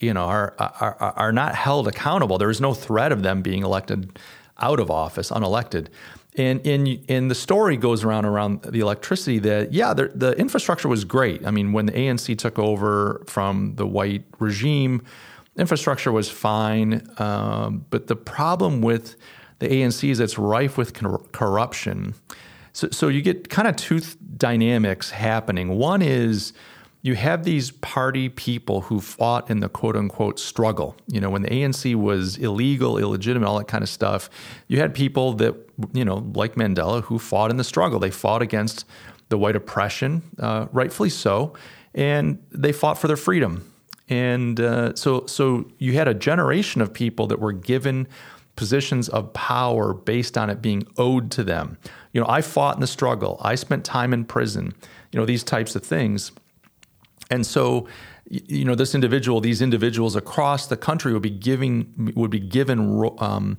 you 0.00 0.12
know 0.12 0.24
are, 0.24 0.54
are 0.58 0.96
are 1.00 1.32
not 1.32 1.54
held 1.54 1.88
accountable. 1.88 2.36
There 2.36 2.50
is 2.50 2.60
no 2.60 2.74
threat 2.74 3.10
of 3.10 3.22
them 3.22 3.40
being 3.40 3.62
elected 3.62 4.18
out 4.58 4.80
of 4.80 4.90
office, 4.90 5.30
unelected. 5.30 5.86
And, 6.36 6.60
and, 6.66 7.02
and 7.08 7.30
the 7.30 7.34
story 7.34 7.78
goes 7.78 8.04
around 8.04 8.26
around 8.26 8.60
the 8.64 8.80
electricity 8.80 9.38
that, 9.38 9.72
yeah, 9.72 9.94
the, 9.94 10.08
the 10.08 10.32
infrastructure 10.32 10.88
was 10.88 11.06
great. 11.06 11.46
I 11.46 11.50
mean, 11.50 11.72
when 11.72 11.86
the 11.86 11.92
ANC 11.92 12.36
took 12.36 12.58
over 12.58 13.24
from 13.26 13.76
the 13.76 13.86
white 13.86 14.24
regime, 14.38 15.06
infrastructure 15.56 16.12
was 16.12 16.28
fine. 16.30 17.08
Um, 17.16 17.86
but 17.88 18.08
the 18.08 18.14
problem 18.14 18.82
with 18.82 19.16
the 19.58 19.68
ANC 19.68 20.08
is 20.08 20.20
it's 20.20 20.38
rife 20.38 20.76
with 20.76 20.94
cor- 20.94 21.22
corruption. 21.32 22.14
So, 22.72 22.88
so 22.90 23.08
you 23.08 23.22
get 23.22 23.48
kind 23.48 23.66
of 23.66 23.76
two 23.76 24.00
th- 24.00 24.16
dynamics 24.36 25.10
happening. 25.10 25.76
One 25.78 26.02
is 26.02 26.52
you 27.02 27.14
have 27.14 27.44
these 27.44 27.70
party 27.70 28.28
people 28.28 28.82
who 28.82 29.00
fought 29.00 29.50
in 29.50 29.60
the 29.60 29.68
quote 29.68 29.96
unquote 29.96 30.38
struggle. 30.38 30.96
You 31.06 31.20
know, 31.20 31.30
when 31.30 31.42
the 31.42 31.48
ANC 31.48 31.94
was 31.94 32.36
illegal, 32.36 32.98
illegitimate, 32.98 33.48
all 33.48 33.58
that 33.58 33.68
kind 33.68 33.82
of 33.82 33.88
stuff, 33.88 34.28
you 34.66 34.80
had 34.80 34.94
people 34.94 35.32
that, 35.34 35.54
you 35.92 36.04
know, 36.04 36.30
like 36.34 36.54
Mandela, 36.54 37.02
who 37.04 37.18
fought 37.18 37.50
in 37.50 37.56
the 37.56 37.64
struggle. 37.64 37.98
They 37.98 38.10
fought 38.10 38.42
against 38.42 38.84
the 39.28 39.38
white 39.38 39.56
oppression, 39.56 40.22
uh, 40.38 40.66
rightfully 40.72 41.10
so, 41.10 41.54
and 41.94 42.42
they 42.50 42.72
fought 42.72 42.98
for 42.98 43.06
their 43.06 43.16
freedom. 43.16 43.72
And 44.08 44.58
uh, 44.58 44.94
so, 44.94 45.26
so 45.26 45.70
you 45.78 45.92
had 45.92 46.08
a 46.08 46.14
generation 46.14 46.80
of 46.80 46.92
people 46.92 47.26
that 47.26 47.38
were 47.38 47.52
given 47.52 48.08
positions 48.58 49.08
of 49.08 49.32
power 49.34 49.94
based 49.94 50.36
on 50.36 50.50
it 50.50 50.60
being 50.60 50.84
owed 50.96 51.30
to 51.30 51.44
them. 51.44 51.78
You 52.12 52.20
know, 52.20 52.26
I 52.28 52.42
fought 52.42 52.74
in 52.74 52.80
the 52.80 52.88
struggle. 52.88 53.38
I 53.40 53.54
spent 53.54 53.84
time 53.84 54.12
in 54.12 54.24
prison. 54.24 54.74
You 55.12 55.20
know, 55.20 55.24
these 55.24 55.44
types 55.44 55.76
of 55.76 55.84
things. 55.84 56.32
And 57.30 57.46
so, 57.46 57.86
you 58.28 58.64
know, 58.64 58.74
this 58.74 58.96
individual, 58.96 59.40
these 59.40 59.62
individuals 59.62 60.16
across 60.16 60.66
the 60.66 60.76
country 60.76 61.12
would 61.12 61.22
be 61.22 61.30
giving 61.30 62.12
would 62.16 62.32
be 62.32 62.40
given 62.40 63.08
um, 63.18 63.58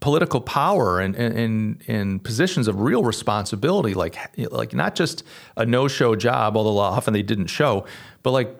political 0.00 0.42
power 0.42 1.00
and, 1.00 1.16
and 1.16 1.82
and 1.88 2.22
positions 2.22 2.68
of 2.68 2.82
real 2.82 3.02
responsibility, 3.02 3.94
like 3.94 4.18
like 4.52 4.74
not 4.74 4.94
just 4.94 5.24
a 5.56 5.64
no 5.64 5.88
show 5.88 6.14
job, 6.14 6.54
although 6.54 6.76
often 6.76 7.14
they 7.14 7.22
didn't 7.22 7.46
show, 7.46 7.86
but 8.22 8.32
like 8.32 8.54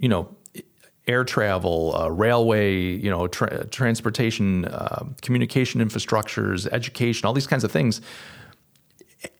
you 0.00 0.08
know 0.08 0.35
air 1.06 1.24
travel, 1.24 1.94
uh, 1.96 2.08
railway, 2.08 2.80
you 2.80 3.10
know, 3.10 3.28
tra- 3.28 3.66
transportation, 3.66 4.64
uh, 4.66 5.04
communication 5.22 5.80
infrastructures, 5.80 6.66
education, 6.72 7.26
all 7.26 7.32
these 7.32 7.46
kinds 7.46 7.64
of 7.64 7.70
things. 7.70 8.00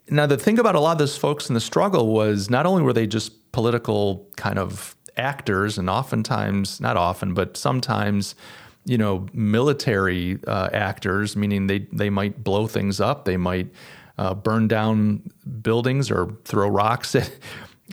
Now, 0.08 0.26
the 0.26 0.36
thing 0.36 0.58
about 0.58 0.76
a 0.76 0.80
lot 0.80 0.92
of 0.92 0.98
those 0.98 1.16
folks 1.16 1.48
in 1.48 1.54
the 1.54 1.60
struggle 1.60 2.12
was 2.12 2.48
not 2.48 2.66
only 2.66 2.82
were 2.82 2.92
they 2.92 3.06
just 3.06 3.52
political 3.52 4.28
kind 4.36 4.58
of 4.58 4.96
actors, 5.16 5.78
and 5.78 5.90
oftentimes, 5.90 6.80
not 6.80 6.96
often, 6.96 7.34
but 7.34 7.56
sometimes, 7.56 8.34
you 8.84 8.98
know, 8.98 9.26
military 9.32 10.38
uh, 10.46 10.68
actors, 10.72 11.36
meaning 11.36 11.66
they, 11.66 11.80
they 11.92 12.10
might 12.10 12.44
blow 12.44 12.66
things 12.66 13.00
up, 13.00 13.24
they 13.24 13.36
might 13.36 13.68
uh, 14.18 14.34
burn 14.34 14.68
down 14.68 15.22
buildings 15.62 16.10
or 16.10 16.36
throw 16.44 16.68
rocks 16.68 17.14
at, 17.16 17.30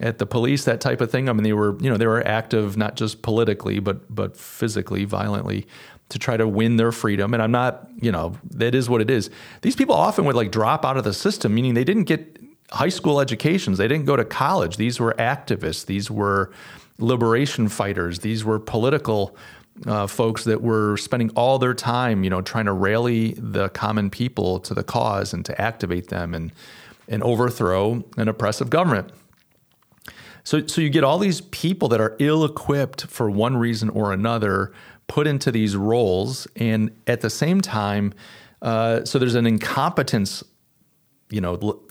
at 0.02 0.18
the 0.18 0.26
police, 0.26 0.66
that 0.66 0.82
type 0.82 1.02
of 1.02 1.12
thing. 1.12 1.30
I 1.30 1.34
mean, 1.34 1.44
they 1.44 1.54
were, 1.54 1.78
you 1.80 1.90
know, 1.90 1.98
they 1.98 2.08
were 2.08 2.26
active 2.28 2.78
not 2.78 2.96
just 2.96 3.22
politically, 3.22 3.80
but 3.80 4.14
but 4.14 4.36
physically, 4.36 5.06
violently 5.06 5.68
to 6.10 6.20
try 6.20 6.38
to 6.38 6.48
win 6.48 6.78
their 6.78 6.92
freedom. 6.92 7.34
And 7.34 7.42
I'm 7.42 7.52
not, 7.52 7.90
you 8.00 8.12
know, 8.12 8.38
that 8.52 8.76
is 8.76 8.90
what 8.90 9.02
it 9.02 9.10
is. 9.10 9.30
These 9.62 9.76
people 9.76 9.96
often 9.96 10.26
would 10.26 10.36
like 10.36 10.52
drop 10.52 10.86
out 10.86 10.98
of 10.98 11.04
the 11.04 11.14
system, 11.14 11.56
meaning 11.56 11.74
they 11.74 11.84
didn't 11.84 12.04
get 12.04 12.38
high 12.72 12.90
school 12.90 13.20
educations, 13.20 13.78
they 13.78 13.88
didn't 13.88 14.06
go 14.06 14.16
to 14.16 14.26
college. 14.26 14.78
These 14.78 15.00
were 15.00 15.14
activists, 15.18 15.86
these 15.86 16.12
were 16.12 16.52
liberation 17.00 17.68
fighters, 17.68 18.20
these 18.20 18.44
were 18.46 18.60
political 18.60 19.36
uh, 19.88 20.06
folks 20.06 20.44
that 20.44 20.62
were 20.62 20.98
spending 20.98 21.32
all 21.32 21.58
their 21.58 21.74
time, 21.74 22.24
you 22.24 22.30
know, 22.30 22.42
trying 22.42 22.66
to 22.66 22.74
rally 22.74 23.34
the 23.38 23.70
common 23.70 24.10
people 24.10 24.60
to 24.60 24.74
the 24.74 24.84
cause 24.84 25.34
and 25.34 25.44
to 25.46 25.60
activate 25.60 26.10
them 26.10 26.34
and 26.34 26.52
and 27.10 27.22
overthrow 27.24 28.04
an 28.18 28.28
oppressive 28.28 28.70
government. 28.70 29.12
So, 30.44 30.66
so 30.68 30.82
you 30.82 30.90
get 30.90 31.04
all 31.04 31.20
these 31.20 31.42
people 31.42 31.88
that 31.90 32.02
are 32.02 32.16
ill-equipped 32.20 33.08
for 33.08 33.30
one 33.30 33.56
reason 33.58 33.90
or 33.90 34.12
another 34.12 34.74
put 35.08 35.28
into 35.28 35.52
these 35.52 35.76
roles, 35.76 36.48
and 36.56 36.92
at 37.08 37.22
the 37.22 37.30
same 37.30 37.62
time, 37.62 38.14
uh, 38.62 39.06
so 39.06 39.20
there's 39.20 39.36
an 39.36 39.46
incompetence, 39.46 40.44
you 41.30 41.42
know, 41.42 41.82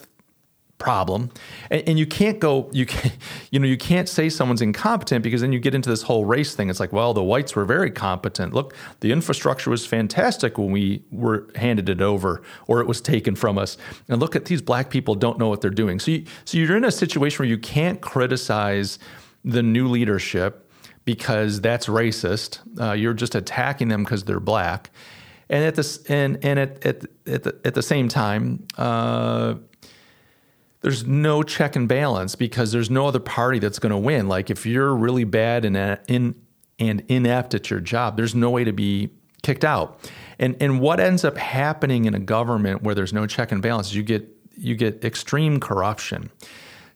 problem. 0.82 1.30
And, 1.70 1.88
and, 1.88 1.98
you 1.98 2.06
can't 2.06 2.40
go 2.40 2.68
you 2.72 2.86
can 2.86 3.12
you 3.52 3.60
know 3.60 3.68
you 3.68 3.76
can't 3.76 4.08
say 4.08 4.28
someone's 4.28 4.60
incompetent 4.60 5.22
because 5.22 5.40
then 5.40 5.52
you 5.52 5.60
get 5.60 5.76
into 5.76 5.88
this 5.88 6.02
whole 6.02 6.24
race 6.24 6.56
thing. 6.56 6.68
It's 6.70 6.80
like 6.80 6.92
well 6.92 7.14
the 7.14 7.22
whites 7.22 7.54
were 7.54 7.64
very 7.64 7.90
competent. 7.90 8.52
Look 8.52 8.74
the 8.98 9.12
infrastructure 9.12 9.70
was 9.70 9.86
fantastic 9.86 10.58
when 10.58 10.72
we 10.72 11.04
were 11.12 11.48
handed 11.54 11.88
it 11.88 12.02
over 12.02 12.42
or 12.66 12.80
it 12.80 12.88
was 12.88 13.00
taken 13.00 13.36
from 13.36 13.58
us. 13.58 13.78
And 14.08 14.20
look 14.20 14.34
at 14.34 14.46
these 14.46 14.60
black 14.60 14.90
people 14.90 15.14
don't 15.14 15.38
know 15.38 15.48
what 15.48 15.60
they're 15.60 15.70
doing. 15.70 16.00
So 16.00 16.10
you, 16.10 16.24
so 16.44 16.58
you're 16.58 16.76
in 16.76 16.84
a 16.84 16.90
situation 16.90 17.38
where 17.38 17.48
you 17.48 17.58
can't 17.58 18.00
criticize 18.00 18.98
the 19.44 19.62
new 19.62 19.86
leadership 19.86 20.68
because 21.04 21.60
that's 21.60 21.86
racist. 21.86 22.58
Uh, 22.80 22.92
you're 22.92 23.14
just 23.14 23.36
attacking 23.36 23.88
them 23.88 24.02
because 24.02 24.24
they're 24.24 24.40
black. 24.40 24.90
And 25.48 25.64
at 25.64 25.76
this 25.76 26.02
and 26.06 26.44
and 26.44 26.58
at 26.58 26.84
at 26.84 27.04
at 27.26 27.42
the, 27.44 27.60
at 27.64 27.74
the 27.74 27.82
same 27.82 28.08
time 28.08 28.66
uh, 28.76 29.54
there's 30.82 31.06
no 31.06 31.42
check 31.42 31.76
and 31.76 31.88
balance 31.88 32.34
because 32.34 32.72
there's 32.72 32.90
no 32.90 33.06
other 33.06 33.20
party 33.20 33.58
that's 33.58 33.78
going 33.78 33.90
to 33.90 33.98
win. 33.98 34.28
Like 34.28 34.50
if 34.50 34.66
you're 34.66 34.94
really 34.94 35.24
bad 35.24 35.64
and 35.64 35.98
in 36.08 36.34
and 36.78 37.04
inept 37.08 37.54
at 37.54 37.70
your 37.70 37.80
job, 37.80 38.16
there's 38.16 38.34
no 38.34 38.50
way 38.50 38.64
to 38.64 38.72
be 38.72 39.10
kicked 39.42 39.64
out. 39.64 39.98
And 40.38 40.56
and 40.60 40.80
what 40.80 41.00
ends 41.00 41.24
up 41.24 41.38
happening 41.38 42.04
in 42.04 42.14
a 42.14 42.18
government 42.18 42.82
where 42.82 42.94
there's 42.94 43.12
no 43.12 43.26
check 43.26 43.52
and 43.52 43.62
balance, 43.62 43.94
you 43.94 44.02
get 44.02 44.28
you 44.56 44.74
get 44.74 45.04
extreme 45.04 45.60
corruption. 45.60 46.30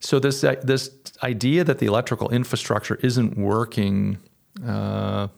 So 0.00 0.19
this 0.19 0.40
this 0.62 0.90
idea 1.23 1.64
that 1.64 1.78
the 1.78 1.87
electrical 1.87 2.28
infrastructure 2.31 2.97
isn't 2.97 3.38
working. 3.38 4.19
Uh, 4.66 5.28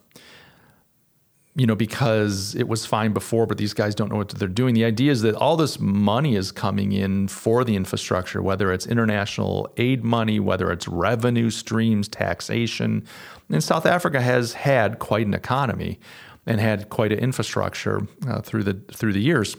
you 1.58 1.66
know, 1.66 1.74
because 1.74 2.54
it 2.54 2.68
was 2.68 2.86
fine 2.86 3.12
before, 3.12 3.44
but 3.44 3.58
these 3.58 3.74
guys 3.74 3.92
don't 3.92 4.10
know 4.10 4.16
what 4.16 4.28
they're 4.28 4.46
doing. 4.46 4.74
The 4.74 4.84
idea 4.84 5.10
is 5.10 5.22
that 5.22 5.34
all 5.34 5.56
this 5.56 5.80
money 5.80 6.36
is 6.36 6.52
coming 6.52 6.92
in 6.92 7.26
for 7.26 7.64
the 7.64 7.74
infrastructure, 7.74 8.40
whether 8.40 8.72
it's 8.72 8.86
international 8.86 9.68
aid 9.76 10.04
money, 10.04 10.38
whether 10.38 10.70
it's 10.70 10.86
revenue 10.86 11.50
streams, 11.50 12.06
taxation. 12.06 13.04
And 13.50 13.62
South 13.62 13.86
Africa 13.86 14.20
has 14.20 14.52
had 14.52 15.00
quite 15.00 15.26
an 15.26 15.34
economy 15.34 15.98
and 16.46 16.60
had 16.60 16.90
quite 16.90 17.10
an 17.10 17.18
infrastructure 17.18 18.06
uh, 18.28 18.40
through 18.40 18.62
the 18.62 18.74
through 18.92 19.12
the 19.12 19.20
years 19.20 19.56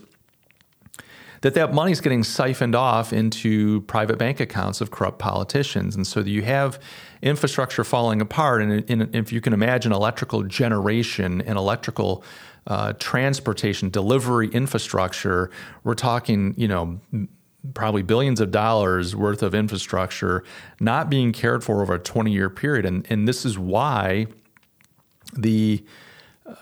that 1.42 1.54
that 1.54 1.74
money 1.74 1.92
is 1.92 2.02
getting 2.02 2.24
siphoned 2.24 2.76
off 2.76 3.14
into 3.14 3.82
private 3.82 4.18
bank 4.18 4.40
accounts 4.40 4.82
of 4.82 4.92
corrupt 4.92 5.20
politicians. 5.20 5.96
And 5.96 6.06
so 6.06 6.20
you 6.22 6.44
have 6.44 6.82
infrastructure 7.22 7.84
falling 7.84 8.22
apart. 8.22 8.62
And, 8.62 8.90
and 8.90 9.16
if 9.16 9.32
you 9.32 9.42
can 9.42 9.54
imagine 9.54 9.92
electrical 9.92 10.44
generation 10.44 11.42
and 11.42 11.58
electrical 11.58 12.24
uh, 12.68 12.94
transportation 12.94 13.90
delivery 13.90 14.50
infrastructure, 14.50 15.50
we're 15.84 15.96
talking, 15.96 16.54
you 16.58 16.68
know, 16.68 17.00
probably 17.74 18.02
billions 18.02 18.40
of 18.40 18.52
dollars 18.52 19.16
worth 19.16 19.44
of 19.44 19.54
infrastructure 19.54 20.44
not 20.80 21.10
being 21.10 21.32
cared 21.32 21.64
for 21.64 21.82
over 21.82 21.96
a 21.96 22.00
20 22.00 22.32
year 22.32 22.50
period. 22.50 22.86
And, 22.86 23.06
and 23.10 23.28
this 23.28 23.46
is 23.46 23.58
why 23.58 24.28
the 25.34 25.84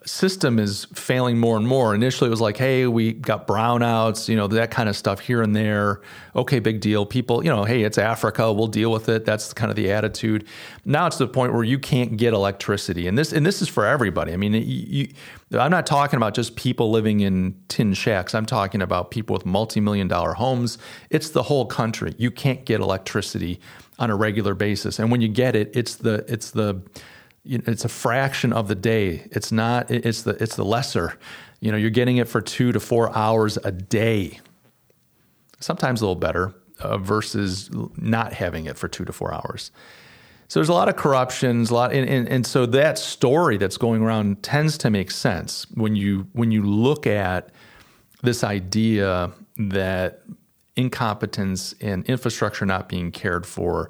system 0.06 0.60
is 0.60 0.86
failing 0.94 1.38
more 1.38 1.58
and 1.58 1.68
more. 1.68 1.94
Initially, 1.94 2.28
it 2.28 2.32
was 2.32 2.42
like, 2.42 2.58
hey, 2.58 2.88
we 2.88 3.14
got 3.14 3.48
brownouts, 3.48 4.28
you 4.28 4.36
know, 4.36 4.48
that 4.48 4.72
kind 4.72 4.90
of 4.90 4.96
stuff 4.96 5.20
here 5.20 5.42
and 5.42 5.56
there. 5.56 6.02
Okay, 6.36 6.60
big 6.60 6.80
deal. 6.80 7.06
People, 7.06 7.44
you 7.44 7.50
know, 7.50 7.64
hey, 7.64 7.84
it's 7.84 7.98
Africa, 7.98 8.52
we'll 8.52 8.68
deal 8.68 8.92
with 8.92 9.10
it. 9.10 9.26
That's 9.26 9.54
kind 9.54 9.70
of 9.70 9.76
the 9.76 9.92
attitude. 9.92 10.48
Now 10.86 11.08
it's 11.08 11.18
the 11.18 11.28
point 11.28 11.54
where 11.54 11.64
you 11.64 11.80
can't 11.80 12.18
get 12.18 12.34
electricity, 12.34 13.08
and 13.08 13.18
this 13.18 13.34
and 13.34 13.46
this 13.46 13.62
is 13.62 13.68
for 13.68 13.86
everybody. 13.86 14.34
I 14.34 14.38
mean, 14.38 14.54
you, 14.54 14.62
you, 14.62 15.08
I'm 15.60 15.72
not 15.72 15.86
talking 15.86 16.18
about 16.18 16.34
just 16.34 16.56
people 16.56 16.92
living 16.92 17.22
in 17.22 17.56
tin 17.68 17.94
shacks. 17.94 18.36
I'm 18.36 18.46
talking 18.46 18.82
about 18.82 19.12
people 19.12 19.34
with 19.34 19.46
multi-million 19.46 20.08
dollar 20.08 20.34
homes. 20.34 20.78
It's 21.10 21.30
the 21.30 21.44
whole 21.44 21.66
country. 21.66 22.14
You 22.18 22.32
can't 22.32 22.66
get 22.66 22.82
electricity 22.82 23.60
on 24.00 24.10
a 24.10 24.16
regular 24.16 24.54
basis, 24.54 25.00
and 25.00 25.12
when 25.12 25.22
you 25.22 25.28
get 25.28 25.56
it, 25.56 25.72
it's 25.76 25.96
the 25.96 26.26
it's 26.28 26.52
the 26.52 26.82
you 27.48 27.58
know, 27.60 27.64
it's 27.68 27.86
a 27.86 27.90
fraction 27.90 28.54
of 28.54 28.68
the 28.68 28.76
day. 28.76 29.28
It's 29.32 29.52
not. 29.52 29.90
It's 29.90 30.24
the 30.24 30.32
it's 30.42 30.56
the 30.56 30.66
lesser. 30.66 31.18
You 31.60 31.72
know, 31.72 31.78
you're 31.78 31.90
getting 31.90 32.18
it 32.18 32.28
for 32.28 32.42
two 32.42 32.72
to 32.72 32.80
four 32.80 33.16
hours 33.16 33.58
a 33.64 33.72
day. 33.72 34.40
Sometimes 35.60 36.02
a 36.02 36.06
little 36.06 36.16
better 36.16 36.54
uh, 36.80 36.98
versus 36.98 37.70
not 37.98 38.34
having 38.34 38.66
it 38.66 38.78
for 38.78 38.88
two 38.88 39.06
to 39.06 39.14
four 39.14 39.34
hours. 39.34 39.72
So 40.50 40.60
there's 40.60 40.70
a 40.70 40.74
lot 40.74 40.88
of 40.88 40.96
corruptions, 40.96 41.72
a 41.72 41.74
lot, 41.74 41.94
and, 41.94 42.08
and, 42.08 42.28
and 42.30 42.46
so 42.46 42.66
that 42.68 42.98
story 42.98 43.58
that's 43.58 43.76
going 43.76 44.02
around 44.02 44.44
tends 44.44 44.78
to 44.80 44.90
make 44.90 45.12
sense 45.12 45.66
when 45.74 45.96
you 45.96 46.28
when 46.34 46.52
you 46.52 46.64
look 46.64 47.08
at 47.08 47.50
this 48.24 48.44
idea 48.44 49.32
that 49.58 50.22
incompetence 50.76 51.74
and 51.82 52.06
infrastructure 52.06 52.66
not 52.66 52.88
being 52.88 53.12
cared 53.12 53.46
for 53.46 53.90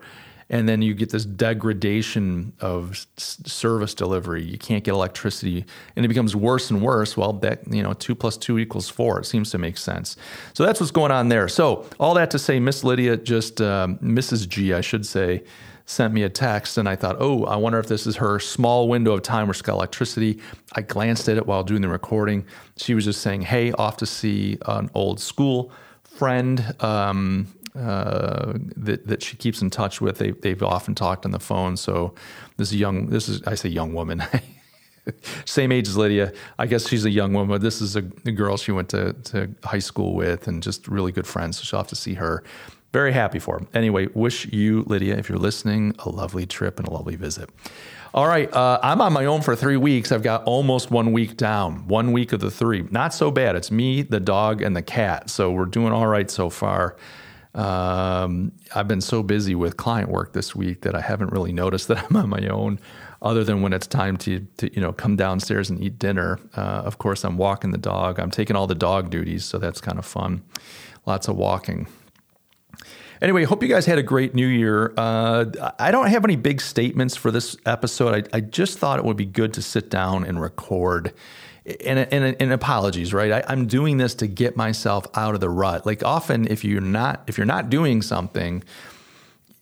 and 0.49 0.67
then 0.67 0.81
you 0.81 0.93
get 0.93 1.09
this 1.09 1.25
degradation 1.25 2.53
of 2.61 3.05
service 3.17 3.93
delivery. 3.93 4.43
You 4.43 4.57
can't 4.57 4.83
get 4.83 4.93
electricity, 4.93 5.65
and 5.95 6.05
it 6.05 6.07
becomes 6.07 6.35
worse 6.35 6.69
and 6.71 6.81
worse. 6.81 7.17
Well, 7.17 7.33
that 7.33 7.67
you 7.71 7.83
know, 7.83 7.93
two 7.93 8.15
plus 8.15 8.37
two 8.37 8.57
equals 8.57 8.89
four. 8.89 9.19
It 9.19 9.25
seems 9.25 9.51
to 9.51 9.57
make 9.57 9.77
sense. 9.77 10.15
So 10.53 10.65
that's 10.65 10.79
what's 10.79 10.91
going 10.91 11.11
on 11.11 11.29
there. 11.29 11.47
So 11.47 11.85
all 11.99 12.13
that 12.13 12.31
to 12.31 12.39
say, 12.39 12.59
Miss 12.59 12.83
Lydia, 12.83 13.17
just 13.17 13.61
um, 13.61 13.97
Mrs. 13.97 14.47
G, 14.47 14.73
I 14.73 14.81
should 14.81 15.05
say, 15.05 15.43
sent 15.85 16.13
me 16.13 16.23
a 16.23 16.29
text, 16.29 16.77
and 16.77 16.87
I 16.87 16.95
thought, 16.95 17.17
oh, 17.19 17.45
I 17.45 17.55
wonder 17.55 17.79
if 17.79 17.87
this 17.87 18.07
is 18.07 18.17
her 18.17 18.39
small 18.39 18.87
window 18.87 19.13
of 19.13 19.23
time 19.23 19.47
where 19.47 19.53
she's 19.53 19.61
got 19.61 19.73
electricity. 19.73 20.39
I 20.73 20.81
glanced 20.81 21.27
at 21.29 21.37
it 21.37 21.45
while 21.45 21.63
doing 21.63 21.81
the 21.81 21.89
recording. 21.89 22.45
She 22.77 22.93
was 22.93 23.05
just 23.05 23.21
saying, 23.21 23.41
hey, 23.41 23.71
off 23.73 23.97
to 23.97 24.05
see 24.05 24.57
an 24.65 24.89
old 24.93 25.19
school 25.19 25.71
friend. 26.03 26.75
Um, 26.81 27.47
uh, 27.77 28.53
that, 28.75 29.07
that 29.07 29.23
she 29.23 29.37
keeps 29.37 29.61
in 29.61 29.69
touch 29.69 30.01
with. 30.01 30.17
They, 30.17 30.31
they've 30.31 30.61
often 30.63 30.95
talked 30.95 31.25
on 31.25 31.31
the 31.31 31.39
phone. 31.39 31.77
So 31.77 32.13
this 32.57 32.71
is 32.71 32.79
young. 32.79 33.07
This 33.07 33.29
is 33.29 33.43
I 33.43 33.55
say 33.55 33.69
young 33.69 33.93
woman. 33.93 34.23
Same 35.45 35.71
age 35.71 35.87
as 35.87 35.95
Lydia. 35.95 36.33
I 36.59 36.65
guess 36.65 36.87
she's 36.87 37.05
a 37.05 37.09
young 37.09 37.33
woman. 37.33 37.49
but 37.49 37.61
This 37.61 37.81
is 37.81 37.95
a, 37.95 38.03
a, 38.25 38.31
girl 38.31 38.57
she 38.57 38.71
went 38.71 38.89
to, 38.89 39.13
to 39.13 39.49
high 39.63 39.79
school 39.79 40.15
with, 40.15 40.47
and 40.47 40.61
just 40.61 40.87
really 40.87 41.11
good 41.11 41.27
friends. 41.27 41.57
So 41.57 41.63
she'll 41.63 41.79
have 41.79 41.87
to 41.87 41.95
see 41.95 42.15
her. 42.15 42.43
Very 42.93 43.13
happy 43.13 43.39
for 43.39 43.59
her. 43.59 43.67
Anyway, 43.73 44.07
wish 44.13 44.45
you, 44.47 44.83
Lydia, 44.87 45.17
if 45.17 45.29
you're 45.29 45.37
listening, 45.37 45.95
a 45.99 46.09
lovely 46.09 46.45
trip 46.45 46.79
and 46.79 46.87
a 46.87 46.91
lovely 46.91 47.15
visit. 47.15 47.49
All 48.13 48.27
right, 48.27 48.51
uh, 48.53 48.79
I'm 48.81 49.01
on 49.01 49.13
my 49.13 49.25
own 49.25 49.41
for 49.41 49.55
three 49.55 49.77
weeks. 49.77 50.11
I've 50.11 50.23
got 50.23 50.43
almost 50.45 50.89
one 50.89 51.11
week 51.11 51.37
down, 51.37 51.87
one 51.87 52.13
week 52.13 52.31
of 52.31 52.39
the 52.39 52.49
three. 52.49 52.87
Not 52.89 53.13
so 53.13 53.29
bad. 53.29 53.55
It's 53.55 53.69
me, 53.69 54.01
the 54.01 54.19
dog, 54.19 54.61
and 54.61 54.75
the 54.75 54.81
cat. 54.81 55.29
So 55.29 55.51
we're 55.51 55.65
doing 55.65 55.91
all 55.91 56.07
right 56.07 56.31
so 56.31 56.49
far. 56.49 56.95
Um, 57.57 58.51
I've 58.75 58.87
been 58.87 59.01
so 59.01 59.23
busy 59.23 59.55
with 59.55 59.77
client 59.77 60.09
work 60.09 60.33
this 60.33 60.55
week 60.55 60.81
that 60.81 60.93
I 60.93 61.01
haven't 61.01 61.31
really 61.31 61.51
noticed 61.51 61.87
that 61.87 62.05
I'm 62.09 62.15
on 62.15 62.29
my 62.29 62.47
own, 62.47 62.79
other 63.21 63.43
than 63.43 63.63
when 63.63 63.73
it's 63.73 63.87
time 63.87 64.15
to, 64.17 64.39
to 64.57 64.73
you 64.73 64.79
know 64.79 64.93
come 64.93 65.15
downstairs 65.15 65.69
and 65.69 65.83
eat 65.83 65.97
dinner. 65.97 66.39
Uh, 66.55 66.61
of 66.85 66.99
course, 66.99 67.23
I'm 67.23 67.37
walking 67.37 67.71
the 67.71 67.77
dog. 67.79 68.19
I'm 68.19 68.31
taking 68.31 68.55
all 68.55 68.67
the 68.67 68.75
dog 68.75 69.09
duties, 69.09 69.43
so 69.43 69.57
that's 69.57 69.81
kind 69.81 69.97
of 69.97 70.05
fun. 70.05 70.43
Lots 71.05 71.27
of 71.27 71.35
walking. 71.35 71.87
Anyway, 73.19 73.43
hope 73.45 73.63
you 73.63 73.69
guys 73.69 73.87
had 73.87 73.97
a 73.97 74.03
great 74.03 74.35
new 74.35 74.45
year. 74.45 74.93
Uh, 74.95 75.45
I 75.79 75.89
don't 75.89 76.07
have 76.07 76.23
any 76.23 76.35
big 76.35 76.61
statements 76.61 77.15
for 77.15 77.31
this 77.31 77.57
episode. 77.65 78.29
I, 78.31 78.37
I 78.37 78.41
just 78.41 78.77
thought 78.77 78.99
it 78.99 79.05
would 79.05 79.17
be 79.17 79.25
good 79.25 79.53
to 79.55 79.63
sit 79.63 79.89
down 79.89 80.23
and 80.23 80.39
record 80.39 81.13
and, 81.67 81.99
and, 82.13 82.35
and 82.39 82.53
apologies, 82.53 83.13
right? 83.13 83.31
I, 83.31 83.43
I'm 83.47 83.67
doing 83.67 83.97
this 83.97 84.15
to 84.15 84.27
get 84.27 84.55
myself 84.55 85.05
out 85.15 85.35
of 85.35 85.41
the 85.41 85.49
rut. 85.49 85.85
Like 85.85 86.03
often, 86.03 86.47
if 86.47 86.63
you're 86.63 86.81
not 86.81 87.23
if 87.27 87.37
you're 87.37 87.45
not 87.45 87.69
doing 87.69 88.01
something, 88.01 88.63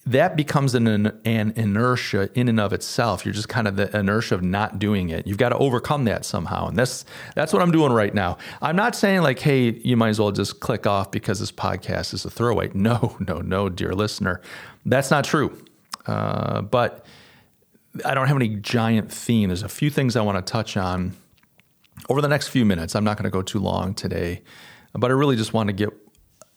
that 0.05 0.35
becomes 0.35 0.75
an, 0.75 0.88
an 1.25 1.53
inertia 1.55 2.29
in 2.35 2.47
and 2.47 2.59
of 2.59 2.74
itself. 2.74 3.25
You're 3.25 3.33
just 3.33 3.50
kind 3.50 3.67
of 3.67 3.75
the 3.75 3.95
inertia 3.97 4.35
of 4.35 4.43
not 4.43 4.77
doing 4.77 5.09
it. 5.09 5.25
You've 5.25 5.39
got 5.39 5.50
to 5.50 5.57
overcome 5.57 6.05
that 6.05 6.25
somehow. 6.25 6.67
And 6.67 6.77
that's 6.77 7.05
that's 7.33 7.51
what 7.51 7.63
I'm 7.63 7.71
doing 7.71 7.91
right 7.91 8.13
now. 8.13 8.38
I'm 8.62 8.75
not 8.75 8.95
saying 8.95 9.21
like, 9.21 9.39
hey, 9.39 9.71
you 9.71 9.97
might 9.97 10.09
as 10.09 10.19
well 10.19 10.31
just 10.31 10.59
click 10.59 10.85
off 10.85 11.09
because 11.09 11.39
this 11.39 11.51
podcast 11.51 12.13
is 12.13 12.24
a 12.24 12.29
throwaway. 12.29 12.71
No, 12.85 13.17
no, 13.19 13.39
no, 13.39 13.67
dear 13.67 13.93
listener. 13.93 14.41
That's 14.85 15.09
not 15.09 15.24
true. 15.24 15.59
Uh, 16.05 16.62
but 16.62 17.03
I 18.03 18.13
don't 18.13 18.27
have 18.27 18.35
any 18.35 18.50
giant 18.50 19.12
theme. 19.12 19.50
There's 19.50 19.63
a 19.63 19.69
few 19.69 19.89
things 19.89 20.15
I 20.15 20.21
want 20.21 20.45
to 20.45 20.51
touch 20.51 20.77
on 20.77 21.15
over 22.09 22.21
the 22.21 22.27
next 22.27 22.50
few 22.50 22.65
minutes. 22.65 22.95
I'm 22.95 23.03
not 23.03 23.17
going 23.17 23.25
to 23.25 23.29
go 23.29 23.41
too 23.41 23.59
long 23.59 23.93
today, 23.93 24.41
but 24.93 25.12
I 25.12 25.13
really 25.13 25.35
just 25.35 25.53
want 25.53 25.67
to 25.67 25.74
get 25.74 25.89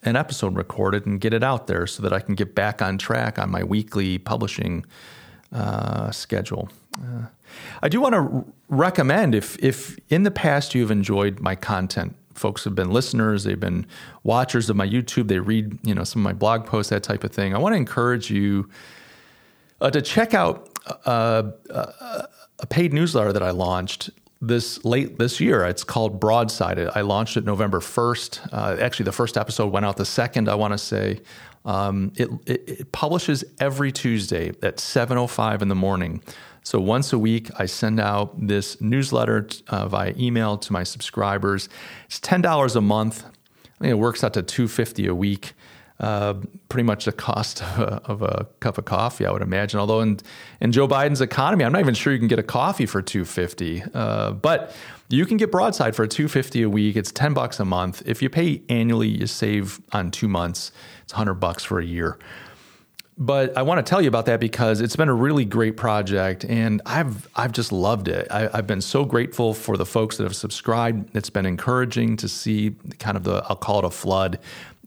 an 0.03 0.17
episode 0.17 0.57
recorded 0.57 1.07
and 1.07 1.21
get 1.21 1.33
it 1.33 1.43
out 1.43 1.67
there 1.67 1.87
so 1.87 2.03
that 2.03 2.13
I 2.13 2.21
can 2.21 2.35
get 2.35 2.55
back 2.55 2.81
on 2.81 2.99
track 2.99 3.39
on 3.39 3.51
my 3.51 3.65
weekly 3.65 4.19
publishing 4.19 4.85
uh, 5.53 6.11
schedule. 6.11 6.69
Uh, 7.01 7.27
I 7.83 7.89
do 7.89 8.01
want 8.01 8.15
to 8.15 8.53
recommend 8.69 9.35
if 9.35 9.59
if 9.63 9.99
in 10.09 10.23
the 10.23 10.31
past 10.31 10.75
you've 10.75 10.91
enjoyed 10.91 11.41
my 11.41 11.55
content, 11.55 12.15
folks 12.35 12.65
have 12.65 12.75
been 12.75 12.91
listeners, 12.91 13.45
they've 13.45 13.59
been 13.59 13.87
watchers 14.23 14.69
of 14.71 14.77
my 14.77 14.87
YouTube, 14.87 15.29
they 15.29 15.39
read 15.39 15.79
you 15.83 15.95
know 15.95 16.05
some 16.05 16.21
of 16.21 16.25
my 16.25 16.33
blog 16.33 16.67
posts, 16.67 16.91
that 16.91 17.03
type 17.03 17.25
of 17.25 17.33
thing. 17.33 17.55
I 17.55 17.59
want 17.59 17.73
to 17.73 17.77
encourage 17.77 18.31
you 18.31 18.69
uh, 19.81 19.91
to 19.91 20.03
check 20.03 20.35
out 20.35 20.69
uh, 21.07 21.51
uh, 21.71 22.27
a 22.59 22.67
paid 22.67 22.93
newsletter 22.93 23.33
that 23.33 23.43
I 23.43 23.51
launched 23.51 24.11
this 24.41 24.85
late 24.85 25.19
this 25.19 25.41
year. 25.41 25.65
It's 25.65 25.85
called 25.85 26.21
Broadside. 26.21 26.79
I 26.79 27.01
launched 27.01 27.37
it 27.37 27.45
November 27.45 27.81
1st. 27.81 28.53
Uh, 28.53 28.77
actually, 28.81 29.05
the 29.05 29.13
first 29.13 29.37
episode 29.37 29.73
went 29.73 29.85
out 29.85 29.97
the 29.97 30.05
second, 30.05 30.49
I 30.49 30.55
want 30.55 30.73
to 30.73 30.79
say. 30.79 31.21
Um, 31.65 32.13
it, 32.17 32.29
it, 32.47 32.69
it, 32.69 32.93
publishes 32.93 33.45
every 33.59 33.93
Tuesday 33.93 34.51
at 34.63 34.77
7.05 34.77 35.61
in 35.61 35.69
the 35.69 35.75
morning. 35.75 36.23
So 36.63 36.81
once 36.81 37.13
a 37.13 37.19
week, 37.19 37.51
I 37.59 37.67
send 37.67 37.99
out 37.99 38.47
this 38.47 38.81
newsletter 38.81 39.49
uh, 39.69 39.89
via 39.89 40.15
email 40.17 40.57
to 40.59 40.73
my 40.73 40.83
subscribers. 40.83 41.69
It's 42.07 42.21
$10 42.21 42.77
a 42.77 42.81
month. 42.81 43.25
I 43.27 43.85
think 43.85 43.91
it 43.91 43.99
works 43.99 44.23
out 44.23 44.35
to 44.35 44.43
250 44.43 45.09
a 45.09 45.15
week 45.15 45.53
uh, 46.01 46.35
pretty 46.69 46.85
much 46.85 47.07
the 47.07 47.13
cost 47.13 47.63
of 47.63 47.79
a, 47.79 48.03
of 48.05 48.23
a, 48.23 48.47
cup 48.61 48.79
of 48.79 48.85
coffee, 48.85 49.27
I 49.27 49.33
would 49.33 49.43
imagine. 49.43 49.81
Although 49.81 50.01
in, 50.01 50.21
in 50.61 50.73
Joe 50.73 50.87
Biden's 50.87 51.21
economy, 51.21 51.65
I'm 51.65 51.73
not 51.73 51.81
even 51.81 51.95
sure 51.95 52.13
you 52.13 52.19
can 52.19 52.29
get 52.29 52.39
a 52.39 52.45
coffee 52.45 52.87
for 52.87 53.03
250. 53.03 53.83
Uh, 53.95 54.33
but 54.33 54.75
you 55.09 55.27
can 55.27 55.37
get 55.37 55.51
broadside 55.51 55.97
for 55.97 56.07
250 56.07 56.63
a 56.63 56.71
week. 56.71 56.97
It's 56.97 57.11
10 57.11 57.35
bucks 57.35 57.59
a 57.59 57.65
month. 57.65 58.03
If 58.07 58.23
you 58.23 58.29
pay 58.29 58.63
annually, 58.69 59.09
you 59.09 59.27
save 59.27 59.81
on 59.93 60.11
two 60.11 60.29
months. 60.29 60.71
It's 61.03 61.15
100 61.15 61.35
bucks 61.35 61.65
for 61.65 61.81
a 61.81 61.85
year. 61.85 62.19
But 63.21 63.57
I 63.57 63.63
want 63.63 63.85
to 63.85 63.91
tell 63.91 64.01
you 64.01 64.07
about 64.07 64.27
that 64.27 64.39
because 64.39 64.81
it's 64.81 64.95
been 64.95 65.09
a 65.09 65.15
really 65.15 65.45
great 65.45 65.77
project, 65.77 66.45
and 66.45 66.81
I've 66.87 67.27
I've 67.35 67.51
just 67.51 67.73
loved 67.73 68.07
it. 68.07 68.29
I, 68.31 68.43
have 68.55 68.69
been 68.69 68.81
so 68.81 69.05
grateful 69.05 69.55
for 69.55 69.77
the 69.77 69.85
folks 69.85 70.19
that 70.19 70.23
have 70.23 70.37
subscribed. 70.37 71.17
It's 71.17 71.29
been 71.29 71.45
encouraging 71.45 72.17
to 72.19 72.29
see 72.29 72.77
kind 73.01 73.17
of 73.17 73.25
the 73.25 73.45
I'll 73.49 73.57
call 73.57 73.81
it 73.81 73.85
a 73.85 73.91
flood 73.91 74.39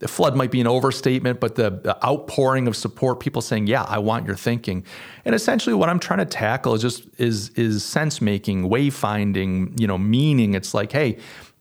the 0.02 0.08
flood 0.08 0.34
might 0.34 0.50
be 0.50 0.60
an 0.60 0.66
overstatement, 0.66 1.38
but 1.38 1.54
the, 1.54 1.70
the, 1.70 2.04
outpouring 2.04 2.66
of 2.66 2.74
support, 2.74 3.20
people 3.20 3.40
saying, 3.40 3.68
"Yeah, 3.68 3.84
I 3.84 4.00
want 4.00 4.26
your 4.26 4.34
thinking," 4.34 4.84
and 5.24 5.32
essentially 5.32 5.74
what 5.74 5.88
I'm 5.88 6.00
trying 6.00 6.18
to 6.18 6.24
tackle 6.24 6.74
is 6.74 6.82
just 6.82 7.06
is 7.18 7.50
is 7.50 7.84
sense 7.84 8.20
making, 8.20 8.68
wayfinding, 8.68 9.78
you 9.80 9.86
know, 9.86 9.96
meaning. 9.96 10.54
It's 10.54 10.74
like, 10.74 10.90
hey, 10.90 11.18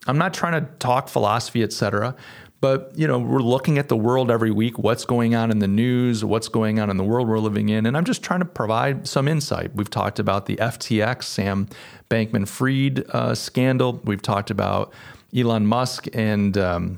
I'm 0.08 0.18
not 0.18 0.34
trying 0.34 0.60
to 0.60 0.72
talk 0.80 1.08
philosophy, 1.08 1.62
etc. 1.62 2.16
But 2.62 2.92
you 2.96 3.08
know, 3.08 3.20
we're 3.20 3.42
looking 3.42 3.78
at 3.78 3.90
the 3.90 3.96
world 3.96 4.32
every 4.32 4.50
week. 4.50 4.80
What's 4.80 5.06
going 5.06 5.36
on 5.36 5.52
in 5.52 5.60
the 5.60 5.68
news? 5.68 6.26
What's 6.26 6.48
going 6.48 6.80
on 6.80 6.90
in 6.90 6.98
the 6.98 7.04
world 7.04 7.28
we're 7.28 7.38
living 7.38 7.70
in? 7.70 7.86
And 7.86 7.96
I'm 7.96 8.06
just 8.06 8.24
trying 8.24 8.40
to 8.40 8.46
provide 8.46 9.08
some 9.08 9.28
insight. 9.28 9.76
We've 9.76 9.90
talked 9.90 10.18
about 10.18 10.48
the 10.48 10.56
FTX, 10.56 11.24
Sam 11.24 11.68
Bankman-Fried 12.10 13.06
uh, 13.12 13.36
scandal. 13.36 14.02
We've 14.04 14.22
talked 14.22 14.50
about 14.50 14.92
Elon 15.36 15.68
Musk 15.68 16.08
and 16.14 16.58
um, 16.58 16.98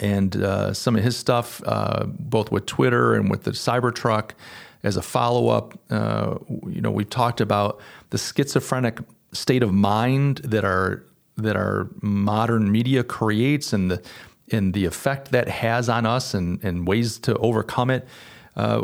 and 0.00 0.36
uh, 0.36 0.72
some 0.72 0.96
of 0.96 1.02
his 1.02 1.16
stuff, 1.16 1.62
uh, 1.66 2.04
both 2.06 2.50
with 2.50 2.66
Twitter 2.66 3.14
and 3.14 3.30
with 3.30 3.44
the 3.44 3.52
Cybertruck, 3.52 4.32
as 4.82 4.96
a 4.96 5.02
follow 5.02 5.48
up. 5.48 5.78
Uh, 5.90 6.38
you 6.66 6.80
know, 6.80 6.90
we've 6.90 7.10
talked 7.10 7.40
about 7.40 7.80
the 8.10 8.18
schizophrenic 8.18 8.98
state 9.32 9.62
of 9.62 9.72
mind 9.72 10.38
that 10.38 10.64
our 10.64 11.04
that 11.36 11.56
our 11.56 11.88
modern 12.02 12.70
media 12.70 13.02
creates, 13.02 13.72
and 13.72 13.90
the 13.90 14.02
and 14.50 14.74
the 14.74 14.84
effect 14.84 15.30
that 15.32 15.48
has 15.48 15.88
on 15.88 16.04
us, 16.04 16.34
and, 16.34 16.62
and 16.62 16.86
ways 16.86 17.18
to 17.18 17.36
overcome 17.38 17.90
it. 17.90 18.06
Uh, 18.54 18.82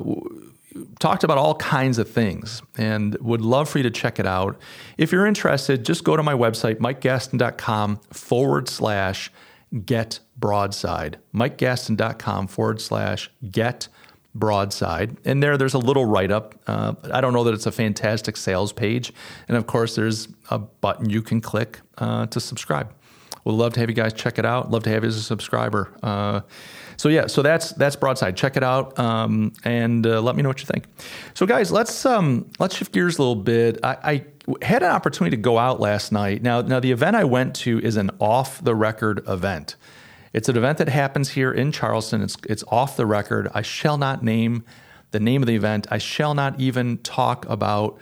talked 0.98 1.24
about 1.24 1.38
all 1.38 1.56
kinds 1.56 1.98
of 1.98 2.08
things 2.08 2.62
and 2.76 3.16
would 3.16 3.40
love 3.40 3.68
for 3.68 3.78
you 3.78 3.82
to 3.82 3.90
check 3.90 4.18
it 4.18 4.26
out. 4.26 4.58
If 4.96 5.12
you're 5.12 5.26
interested, 5.26 5.84
just 5.84 6.04
go 6.04 6.16
to 6.16 6.22
my 6.22 6.34
website, 6.34 6.76
mikegaston.com 6.76 8.00
forward 8.12 8.68
slash 8.68 9.30
get 9.84 10.20
broadside. 10.36 11.18
MikeGaston.com 11.34 12.46
forward 12.46 12.80
slash 12.80 13.30
get 13.50 13.88
broadside. 14.34 15.16
And 15.24 15.42
there, 15.42 15.56
there's 15.56 15.74
a 15.74 15.78
little 15.78 16.04
write 16.04 16.30
up. 16.30 16.54
Uh, 16.66 16.94
I 17.12 17.20
don't 17.20 17.32
know 17.32 17.44
that 17.44 17.54
it's 17.54 17.66
a 17.66 17.72
fantastic 17.72 18.36
sales 18.36 18.72
page. 18.72 19.12
And 19.48 19.56
of 19.56 19.66
course, 19.66 19.96
there's 19.96 20.28
a 20.50 20.58
button 20.58 21.10
you 21.10 21.22
can 21.22 21.40
click 21.40 21.80
uh, 21.98 22.26
to 22.26 22.40
subscribe. 22.40 22.92
We'd 23.44 23.54
love 23.54 23.72
to 23.74 23.80
have 23.80 23.88
you 23.88 23.94
guys 23.94 24.12
check 24.12 24.38
it 24.38 24.44
out. 24.44 24.70
Love 24.70 24.82
to 24.84 24.90
have 24.90 25.04
you 25.04 25.08
as 25.08 25.16
a 25.16 25.22
subscriber. 25.22 25.92
Uh, 26.02 26.40
so 26.98 27.08
yeah, 27.08 27.28
so 27.28 27.42
that's 27.42 27.70
that's 27.72 27.94
broadside. 27.94 28.36
Check 28.36 28.56
it 28.56 28.64
out 28.64 28.98
um, 28.98 29.52
and 29.64 30.04
uh, 30.04 30.20
let 30.20 30.34
me 30.34 30.42
know 30.42 30.48
what 30.48 30.60
you 30.60 30.66
think. 30.66 30.84
So 31.32 31.46
guys, 31.46 31.70
let's 31.70 32.04
um, 32.04 32.50
let's 32.58 32.74
shift 32.74 32.92
gears 32.92 33.18
a 33.18 33.22
little 33.22 33.36
bit. 33.36 33.78
I, 33.84 33.96
I 34.02 34.64
had 34.64 34.82
an 34.82 34.90
opportunity 34.90 35.36
to 35.36 35.40
go 35.40 35.58
out 35.58 35.78
last 35.78 36.10
night. 36.10 36.42
Now, 36.42 36.60
now 36.60 36.80
the 36.80 36.90
event 36.90 37.14
I 37.14 37.22
went 37.24 37.54
to 37.56 37.78
is 37.78 37.96
an 37.96 38.10
off 38.20 38.62
the 38.62 38.74
record 38.74 39.22
event. 39.28 39.76
It's 40.32 40.48
an 40.48 40.56
event 40.56 40.78
that 40.78 40.88
happens 40.88 41.30
here 41.30 41.52
in 41.52 41.70
Charleston. 41.70 42.20
It's 42.20 42.36
it's 42.48 42.64
off 42.66 42.96
the 42.96 43.06
record. 43.06 43.48
I 43.54 43.62
shall 43.62 43.96
not 43.96 44.24
name 44.24 44.64
the 45.12 45.20
name 45.20 45.40
of 45.40 45.46
the 45.46 45.54
event. 45.54 45.86
I 45.92 45.98
shall 45.98 46.34
not 46.34 46.58
even 46.60 46.98
talk 46.98 47.48
about 47.48 47.96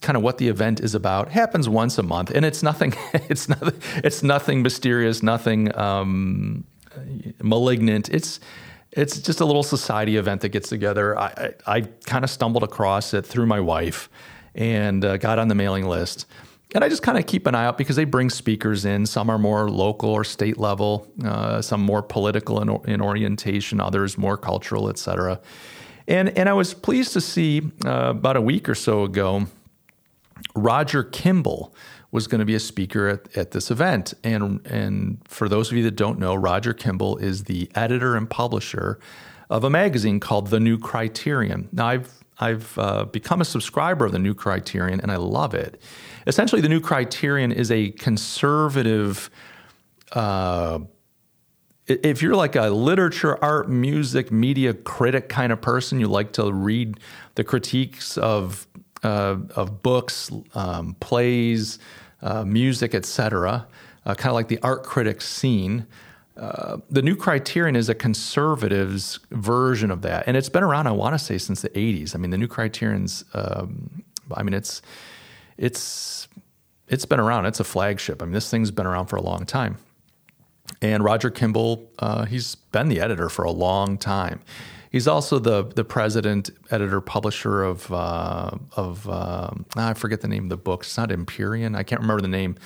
kind 0.00 0.16
of 0.16 0.22
what 0.22 0.38
the 0.38 0.48
event 0.48 0.80
is 0.80 0.94
about. 0.94 1.28
It 1.28 1.32
happens 1.32 1.68
once 1.68 1.98
a 1.98 2.02
month, 2.02 2.30
and 2.30 2.46
it's 2.46 2.62
nothing. 2.62 2.94
It's 3.28 3.46
nothing. 3.48 3.80
It's 4.02 4.22
nothing 4.22 4.62
mysterious. 4.62 5.22
Nothing 5.22 5.76
um, 5.76 6.64
malignant. 7.42 8.08
It's 8.08 8.40
it's 8.92 9.18
just 9.18 9.40
a 9.40 9.44
little 9.44 9.62
society 9.62 10.16
event 10.16 10.40
that 10.40 10.48
gets 10.48 10.68
together. 10.68 11.18
I, 11.18 11.52
I, 11.66 11.76
I 11.76 11.80
kind 12.06 12.24
of 12.24 12.30
stumbled 12.30 12.62
across 12.62 13.12
it 13.12 13.26
through 13.26 13.46
my 13.46 13.60
wife 13.60 14.08
and 14.54 15.04
uh, 15.04 15.18
got 15.18 15.38
on 15.38 15.48
the 15.48 15.54
mailing 15.54 15.86
list. 15.86 16.26
And 16.74 16.84
I 16.84 16.88
just 16.88 17.02
kind 17.02 17.16
of 17.16 17.26
keep 17.26 17.46
an 17.46 17.54
eye 17.54 17.64
out 17.64 17.78
because 17.78 17.96
they 17.96 18.04
bring 18.04 18.28
speakers 18.28 18.84
in. 18.84 19.06
Some 19.06 19.30
are 19.30 19.38
more 19.38 19.70
local 19.70 20.10
or 20.10 20.24
state 20.24 20.58
level, 20.58 21.06
uh, 21.24 21.62
some 21.62 21.80
more 21.80 22.02
political 22.02 22.60
in, 22.60 22.92
in, 22.92 23.00
orientation, 23.00 23.80
others 23.80 24.18
more 24.18 24.36
cultural, 24.36 24.90
et 24.90 24.98
cetera. 24.98 25.40
And, 26.06 26.36
and 26.36 26.48
I 26.48 26.52
was 26.52 26.74
pleased 26.74 27.12
to 27.14 27.20
see 27.20 27.62
uh, 27.86 28.10
about 28.10 28.36
a 28.36 28.42
week 28.42 28.68
or 28.68 28.74
so 28.74 29.04
ago, 29.04 29.46
Roger 30.54 31.04
Kimball 31.04 31.74
was 32.10 32.26
going 32.26 32.38
to 32.38 32.44
be 32.44 32.54
a 32.54 32.60
speaker 32.60 33.08
at, 33.08 33.36
at 33.36 33.50
this 33.50 33.70
event. 33.70 34.14
And, 34.24 34.66
and 34.66 35.18
for 35.26 35.48
those 35.48 35.70
of 35.70 35.76
you 35.76 35.84
that 35.84 35.96
don't 35.96 36.18
know, 36.18 36.34
Roger 36.34 36.72
Kimball 36.72 37.18
is 37.18 37.44
the 37.44 37.70
editor 37.74 38.16
and 38.16 38.28
publisher 38.28 38.98
of 39.50 39.64
a 39.64 39.70
magazine 39.70 40.20
called 40.20 40.48
The 40.48 40.60
New 40.60 40.78
Criterion. 40.78 41.68
Now, 41.72 41.88
I've 41.88 42.18
I've 42.40 42.78
uh, 42.78 43.04
become 43.04 43.40
a 43.40 43.44
subscriber 43.44 44.04
of 44.04 44.12
the 44.12 44.18
New 44.18 44.34
Criterion 44.34 45.00
and 45.00 45.10
I 45.10 45.16
love 45.16 45.54
it. 45.54 45.80
Essentially, 46.26 46.60
the 46.60 46.68
New 46.68 46.80
Criterion 46.80 47.50
is 47.50 47.70
a 47.70 47.90
conservative. 47.90 49.28
Uh, 50.12 50.80
if 51.88 52.22
you're 52.22 52.36
like 52.36 52.54
a 52.54 52.68
literature, 52.68 53.42
art, 53.42 53.68
music, 53.68 54.30
media 54.30 54.72
critic 54.72 55.28
kind 55.28 55.52
of 55.52 55.60
person, 55.60 55.98
you 55.98 56.06
like 56.06 56.32
to 56.34 56.52
read 56.52 57.00
the 57.34 57.42
critiques 57.42 58.16
of 58.16 58.67
uh, 59.02 59.36
of 59.54 59.82
books, 59.82 60.30
um, 60.54 60.96
plays, 61.00 61.78
uh, 62.22 62.44
music, 62.44 62.94
etc., 62.94 63.66
uh, 64.06 64.14
kind 64.14 64.28
of 64.28 64.34
like 64.34 64.48
the 64.48 64.58
art 64.62 64.82
critic 64.84 65.20
scene. 65.20 65.86
Uh, 66.36 66.78
the 66.88 67.02
new 67.02 67.16
criterion 67.16 67.74
is 67.74 67.88
a 67.88 67.94
conservative's 67.94 69.18
version 69.30 69.90
of 69.90 70.02
that, 70.02 70.24
and 70.26 70.36
it's 70.36 70.48
been 70.48 70.62
around. 70.62 70.86
I 70.86 70.92
want 70.92 71.14
to 71.14 71.18
say 71.18 71.36
since 71.36 71.62
the 71.62 71.70
'80s. 71.70 72.14
I 72.14 72.18
mean, 72.18 72.30
the 72.30 72.38
new 72.38 72.48
criterion's. 72.48 73.24
Um, 73.34 74.04
I 74.32 74.42
mean, 74.42 74.54
it's 74.54 74.82
it's 75.56 76.28
it's 76.88 77.04
been 77.04 77.20
around. 77.20 77.46
It's 77.46 77.60
a 77.60 77.64
flagship. 77.64 78.22
I 78.22 78.26
mean, 78.26 78.32
this 78.32 78.50
thing's 78.50 78.70
been 78.70 78.86
around 78.86 79.06
for 79.06 79.16
a 79.16 79.22
long 79.22 79.46
time. 79.46 79.78
And 80.80 81.02
Roger 81.02 81.30
Kimball, 81.30 81.90
uh, 81.98 82.24
he's 82.24 82.54
been 82.54 82.88
the 82.88 83.00
editor 83.00 83.28
for 83.28 83.44
a 83.44 83.50
long 83.50 83.98
time. 83.98 84.40
He's 84.90 85.06
also 85.06 85.38
the 85.38 85.64
the 85.64 85.84
president, 85.84 86.50
editor, 86.70 87.00
publisher 87.00 87.62
of 87.62 87.92
uh, 87.92 88.50
of 88.76 89.08
uh, 89.08 89.50
I 89.76 89.94
forget 89.94 90.20
the 90.20 90.28
name 90.28 90.44
of 90.44 90.48
the 90.50 90.56
book. 90.56 90.82
It's 90.82 90.96
not 90.96 91.10
Empyrean. 91.12 91.74
I 91.74 91.82
can't 91.82 92.00
remember 92.00 92.22
the 92.22 92.28
name 92.28 92.56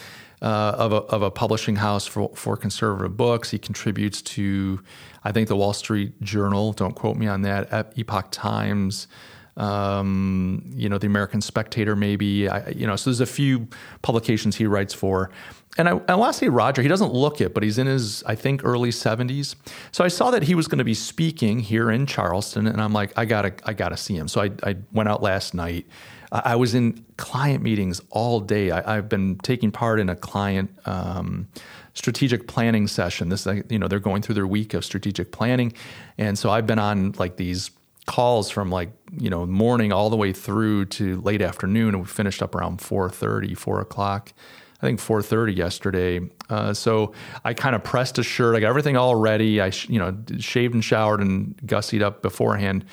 uh, 0.41 0.75
of 0.77 0.93
a 0.93 0.97
of 0.97 1.23
a 1.23 1.31
publishing 1.31 1.77
house 1.77 2.07
for 2.07 2.31
for 2.35 2.57
conservative 2.57 3.17
books. 3.17 3.51
He 3.51 3.59
contributes 3.59 4.23
to, 4.23 4.81
I 5.25 5.33
think, 5.33 5.49
the 5.49 5.57
Wall 5.57 5.73
Street 5.73 6.21
Journal. 6.21 6.73
Don't 6.73 6.95
quote 6.95 7.17
me 7.17 7.27
on 7.27 7.43
that. 7.43 7.93
Epoch 7.97 8.29
Times. 8.31 9.09
Um, 9.57 10.65
you 10.75 10.88
know, 10.88 10.99
the 10.99 11.07
American 11.07 11.41
Spectator, 11.41 11.95
maybe. 11.95 12.49
I, 12.49 12.71
you 12.71 12.87
know, 12.87 12.97
so 12.97 13.11
there's 13.11 13.21
a 13.21 13.27
few 13.27 13.69
publications 14.01 14.57
he 14.57 14.67
writes 14.67 14.95
for 14.95 15.31
and 15.79 15.88
I, 15.88 16.01
I 16.07 16.15
want 16.17 16.35
to 16.35 16.38
say 16.38 16.49
Roger, 16.49 16.83
he 16.83 16.88
doesn't 16.88 17.15
look 17.15 17.41
it, 17.41 17.55
but 17.55 17.62
he's 17.62 17.79
in 17.79 17.87
his, 17.87 18.23
I 18.25 18.35
think, 18.35 18.62
early 18.62 18.91
70s. 18.91 19.55
So 19.91 20.05
I 20.05 20.09
saw 20.09 20.31
that 20.31 20.43
he 20.43 20.55
was 20.55 20.69
going 20.69 20.79
to 20.79 20.85
be 20.85 20.95
speaking 20.95 21.61
here 21.61 21.91
in 21.91 22.05
Charleston, 22.05 22.67
and 22.67 22.81
I'm 22.81 22.93
like, 22.93 23.12
I 23.17 23.25
gotta, 23.25 23.55
I 23.65 23.73
gotta 23.73 23.97
see 23.97 24.15
him. 24.15 24.29
So 24.29 24.43
I, 24.43 24.51
I 24.62 24.77
went 24.93 25.09
out 25.09 25.23
last 25.23 25.55
night. 25.55 25.87
I, 26.31 26.57
was 26.57 26.75
in 26.75 27.05
client 27.19 27.62
meetings 27.62 28.01
all 28.09 28.41
day. 28.41 28.71
I, 28.71 28.95
have 28.95 29.09
been 29.11 29.37
taking 29.38 29.71
part 29.71 30.01
in 30.01 30.09
a 30.09 30.17
client 30.17 30.71
um, 30.87 31.47
strategic 31.93 32.49
planning 32.49 32.87
session. 32.87 33.29
This, 33.29 33.47
you 33.69 33.79
know, 33.79 33.87
they're 33.87 33.99
going 33.99 34.23
through 34.23 34.37
their 34.37 34.47
week 34.47 34.73
of 34.73 34.83
strategic 34.83 35.31
planning, 35.31 35.75
and 36.17 36.38
so 36.38 36.49
I've 36.49 36.67
been 36.67 36.79
on 36.79 37.12
like 37.19 37.37
these 37.37 37.71
calls 38.07 38.51
from 38.51 38.71
like 38.71 38.91
you 39.19 39.31
know 39.31 39.47
morning 39.47 39.93
all 39.93 40.11
the 40.11 40.17
way 40.17 40.33
through 40.33 40.87
to 40.87 41.21
late 41.21 41.43
afternoon, 41.43 41.91
and 41.91 42.01
we 42.01 42.07
finished 42.07 42.43
up 42.43 42.55
around 42.55 42.81
4:30, 42.81 43.57
4 43.57 43.81
o'clock. 43.81 44.33
I 44.81 44.87
think 44.87 45.01
4:30 45.01 45.57
yesterday. 45.57 46.21
Uh, 46.51 46.75
so 46.75 47.12
I 47.45 47.55
kind 47.55 47.77
of 47.77 47.85
pressed 47.85 48.19
a 48.19 48.23
shirt. 48.23 48.57
I 48.57 48.61
got 48.61 48.69
everything 48.69 48.97
all 48.97 49.15
ready. 49.15 49.61
I 49.61 49.71
sh- 49.71 49.88
you 49.88 49.99
know 49.99 50.17
shaved 50.38 50.75
and 50.75 50.85
showered 50.85 51.21
and 51.21 51.57
gussied 51.65 52.03
up 52.03 52.23
beforehand, 52.23 52.85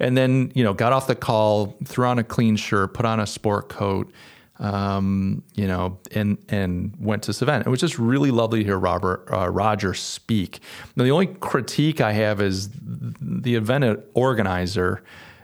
and 0.00 0.16
then 0.16 0.50
you 0.54 0.64
know 0.64 0.74
got 0.74 0.92
off 0.92 1.06
the 1.06 1.14
call, 1.14 1.76
threw 1.84 2.06
on 2.06 2.18
a 2.18 2.24
clean 2.24 2.56
shirt, 2.56 2.94
put 2.94 3.06
on 3.06 3.20
a 3.20 3.26
sport 3.26 3.68
coat. 3.68 4.12
Um, 4.58 5.42
you 5.54 5.66
know, 5.66 5.98
and 6.12 6.38
and 6.48 6.96
went 6.98 7.24
to 7.24 7.26
this 7.28 7.42
event. 7.42 7.66
It 7.66 7.70
was 7.70 7.80
just 7.80 7.98
really 7.98 8.30
lovely 8.30 8.60
to 8.60 8.64
hear 8.64 8.78
Robert 8.78 9.28
uh, 9.30 9.50
Roger 9.50 9.92
speak. 9.92 10.60
Now, 10.96 11.04
the 11.04 11.10
only 11.10 11.26
critique 11.26 12.00
I 12.00 12.12
have 12.12 12.40
is 12.40 12.70
the 12.72 13.54
event 13.54 14.00
organizer 14.14 15.02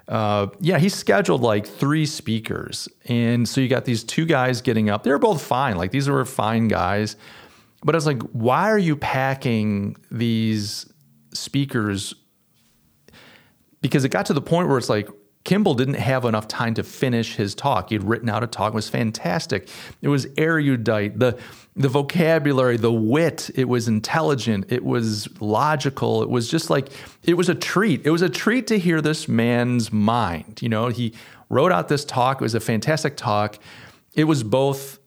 uh, 0.08 0.48
yeah, 0.60 0.78
he 0.78 0.88
scheduled 0.88 1.42
like 1.42 1.66
three 1.66 2.06
speakers. 2.06 2.88
And 3.06 3.48
so 3.48 3.60
you 3.60 3.68
got 3.68 3.84
these 3.84 4.04
two 4.04 4.26
guys 4.26 4.60
getting 4.60 4.90
up. 4.90 5.04
They're 5.04 5.18
both 5.18 5.42
fine. 5.42 5.76
Like 5.76 5.90
these 5.90 6.08
were 6.08 6.24
fine 6.24 6.68
guys. 6.68 7.16
But 7.84 7.94
it's 7.94 8.06
like, 8.06 8.22
why 8.32 8.70
are 8.70 8.78
you 8.78 8.96
packing 8.96 9.96
these 10.10 10.92
speakers? 11.32 12.14
Because 13.80 14.04
it 14.04 14.10
got 14.10 14.26
to 14.26 14.34
the 14.34 14.42
point 14.42 14.68
where 14.68 14.78
it's 14.78 14.88
like, 14.88 15.08
Kimball 15.44 15.74
didn't 15.74 15.94
have 15.94 16.24
enough 16.24 16.46
time 16.46 16.74
to 16.74 16.82
finish 16.82 17.34
his 17.34 17.54
talk. 17.54 17.90
He'd 17.90 18.04
written 18.04 18.28
out 18.28 18.44
a 18.44 18.46
talk. 18.46 18.72
It 18.72 18.76
was 18.76 18.88
fantastic. 18.88 19.68
It 20.00 20.08
was 20.08 20.26
erudite. 20.36 21.18
The 21.18 21.38
the 21.74 21.88
vocabulary, 21.88 22.76
the 22.76 22.92
wit, 22.92 23.50
it 23.54 23.64
was 23.64 23.88
intelligent, 23.88 24.70
it 24.70 24.84
was 24.84 25.26
logical. 25.40 26.22
It 26.22 26.28
was 26.28 26.50
just 26.50 26.68
like 26.68 26.90
it 27.22 27.34
was 27.34 27.48
a 27.48 27.54
treat. 27.54 28.04
It 28.04 28.10
was 28.10 28.22
a 28.22 28.28
treat 28.28 28.66
to 28.66 28.78
hear 28.78 29.00
this 29.00 29.26
man's 29.26 29.90
mind. 29.90 30.60
You 30.60 30.68
know, 30.68 30.88
he 30.88 31.14
wrote 31.48 31.72
out 31.72 31.88
this 31.88 32.04
talk. 32.04 32.40
It 32.40 32.44
was 32.44 32.54
a 32.54 32.60
fantastic 32.60 33.16
talk. 33.16 33.58
It 34.14 34.24
was 34.24 34.42
both 34.42 34.98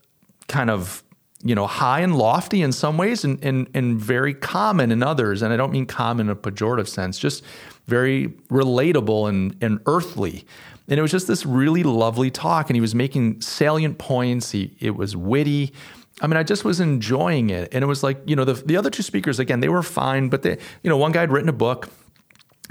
kind 0.47 0.69
of 0.69 1.03
you 1.45 1.53
know, 1.53 1.67
high 1.67 1.99
and 1.99 2.17
lofty 2.17 2.63
in 2.63 2.71
some 2.71 2.97
ways 2.97 3.23
and, 3.23 3.41
and, 3.43 3.69
and 3.75 4.01
very 4.01 4.33
common 4.33 4.91
in 4.91 5.03
others. 5.03 5.43
And 5.43 5.53
I 5.53 5.57
don't 5.57 5.71
mean 5.71 5.85
common 5.85 6.25
in 6.25 6.31
a 6.31 6.35
pejorative 6.35 6.87
sense, 6.87 7.19
just 7.19 7.43
very 7.85 8.29
relatable 8.49 9.29
and, 9.29 9.55
and 9.61 9.79
earthly. 9.85 10.43
And 10.87 10.97
it 10.97 11.01
was 11.03 11.11
just 11.11 11.27
this 11.27 11.45
really 11.45 11.83
lovely 11.83 12.31
talk. 12.31 12.67
And 12.69 12.75
he 12.75 12.81
was 12.81 12.95
making 12.95 13.41
salient 13.41 13.99
points. 13.99 14.51
He, 14.51 14.75
it 14.79 14.95
was 14.95 15.15
witty. 15.15 15.71
I 16.19 16.25
mean, 16.25 16.37
I 16.37 16.41
just 16.41 16.65
was 16.65 16.79
enjoying 16.79 17.51
it. 17.51 17.71
And 17.71 17.83
it 17.83 17.87
was 17.87 18.01
like, 18.01 18.17
you 18.25 18.35
know, 18.35 18.43
the, 18.43 18.53
the 18.53 18.75
other 18.75 18.89
two 18.89 19.03
speakers, 19.03 19.37
again, 19.39 19.59
they 19.59 19.69
were 19.69 19.83
fine, 19.83 20.29
but 20.29 20.41
they, 20.41 20.57
you 20.81 20.89
know, 20.89 20.97
one 20.97 21.11
guy 21.11 21.19
had 21.19 21.31
written 21.31 21.49
a 21.49 21.53
book 21.53 21.89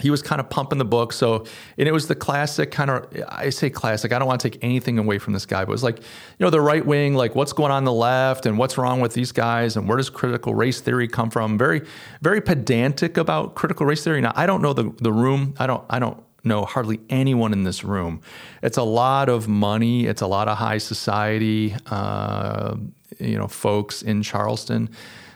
he 0.01 0.11
was 0.11 0.23
kind 0.23 0.41
of 0.41 0.51
pumping 0.51 0.79
the 0.79 0.85
book. 0.85 1.13
So, 1.13 1.45
and 1.79 1.87
it 1.87 1.93
was 1.93 2.09
the 2.09 2.17
classic 2.17 2.73
kind 2.73 2.91
of, 2.91 3.07
I 3.29 3.51
say 3.51 3.71
classic, 3.71 4.13
I 4.13 4.19
don't 4.19 4.27
want 4.27 4.41
to 4.41 4.51
take 4.51 4.65
anything 4.65 4.99
away 4.99 5.19
from 5.19 5.33
this 5.35 5.47
guy, 5.47 5.65
but 5.65 5.71
it 5.71 5.75
was 5.75 5.85
like, 5.85 5.99
you 5.99 6.05
know, 6.41 6.51
the 6.51 6.61
right 6.61 6.85
wing, 6.85 7.15
like 7.15 7.37
what's 7.37 7.53
going 7.53 7.71
on, 7.71 7.75
on 7.75 7.85
the 7.85 7.93
left 7.93 8.47
and 8.47 8.57
what's 8.59 8.79
wrong 8.79 9.01
with 9.01 9.13
these 9.13 9.33
guys 9.33 9.77
and 9.77 9.89
where 9.89 9.97
does 9.97 10.11
critical 10.11 10.55
race 10.55 10.81
theory 10.81 11.07
come 11.07 11.31
from? 11.31 11.59
Very, 11.59 11.83
very 12.23 12.41
pedantic 12.41 13.17
about 13.17 13.55
critical 13.55 13.87
race 13.87 14.03
theory. 14.03 14.21
Now, 14.21 14.33
I 14.35 14.47
don't 14.47 14.63
know 14.63 14.73
the, 14.73 14.93
the 15.01 15.13
room. 15.13 15.55
I 15.59 15.67
don't, 15.67 15.85
I 15.91 15.99
don't 15.99 16.23
know 16.43 16.65
hardly 16.65 17.01
anyone 17.11 17.53
in 17.53 17.65
this 17.65 17.85
room. 17.85 18.21
It's 18.63 18.79
a 18.79 18.83
lot 18.83 19.29
of 19.29 19.49
money. 19.49 20.07
It's 20.07 20.23
a 20.23 20.27
lot 20.27 20.49
of 20.49 20.59
high 20.59 20.79
society, 20.79 21.75
uh, 21.87 22.77
you 23.19 23.39
know, 23.39 23.49
folks 23.49 24.03
in 24.03 24.23
Charleston 24.23 24.91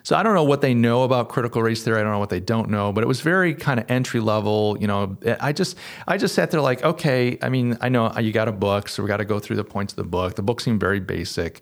so 0.08 0.16
I 0.16 0.22
don't 0.22 0.32
know 0.32 0.42
what 0.42 0.62
they 0.62 0.72
know 0.72 1.02
about 1.02 1.28
critical 1.28 1.62
race 1.62 1.84
theory. 1.84 2.00
I 2.00 2.02
don't 2.02 2.12
know 2.12 2.18
what 2.18 2.30
they 2.30 2.40
don't 2.40 2.70
know, 2.70 2.94
but 2.94 3.04
it 3.04 3.06
was 3.06 3.20
very 3.20 3.54
kind 3.54 3.78
of 3.78 3.90
entry 3.90 4.20
level. 4.20 4.78
You 4.80 4.86
know, 4.86 5.18
I 5.38 5.52
just 5.52 5.76
I 6.06 6.16
just 6.16 6.34
sat 6.34 6.50
there 6.50 6.62
like, 6.62 6.82
okay. 6.82 7.36
I 7.42 7.50
mean, 7.50 7.76
I 7.82 7.90
know 7.90 8.10
you 8.18 8.32
got 8.32 8.48
a 8.48 8.52
book, 8.52 8.88
so 8.88 9.02
we 9.02 9.06
got 9.06 9.18
to 9.18 9.26
go 9.26 9.38
through 9.38 9.56
the 9.56 9.64
points 9.64 9.92
of 9.92 9.98
the 9.98 10.04
book. 10.04 10.34
The 10.34 10.42
book 10.42 10.62
seemed 10.62 10.80
very 10.80 10.98
basic. 10.98 11.60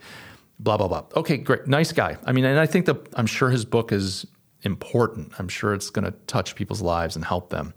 Blah 0.61 0.77
blah 0.77 0.87
blah. 0.87 1.03
Okay, 1.17 1.39
great, 1.39 1.67
nice 1.67 1.91
guy. 1.91 2.19
I 2.25 2.31
mean, 2.31 2.45
and 2.45 2.61
I 2.61 2.67
think 2.67 2.87
that 2.87 3.09
I'm 3.15 3.27
sure 3.27 3.51
his 3.51 3.65
book 3.65 3.91
is 3.91 4.25
important. 4.63 5.33
I'm 5.41 5.49
sure 5.49 5.75
it's 5.75 5.91
going 5.91 6.05
to 6.05 6.13
touch 6.29 6.55
people's 6.55 6.81
lives 6.81 7.17
and 7.17 7.25
help 7.25 7.51
them. 7.51 7.75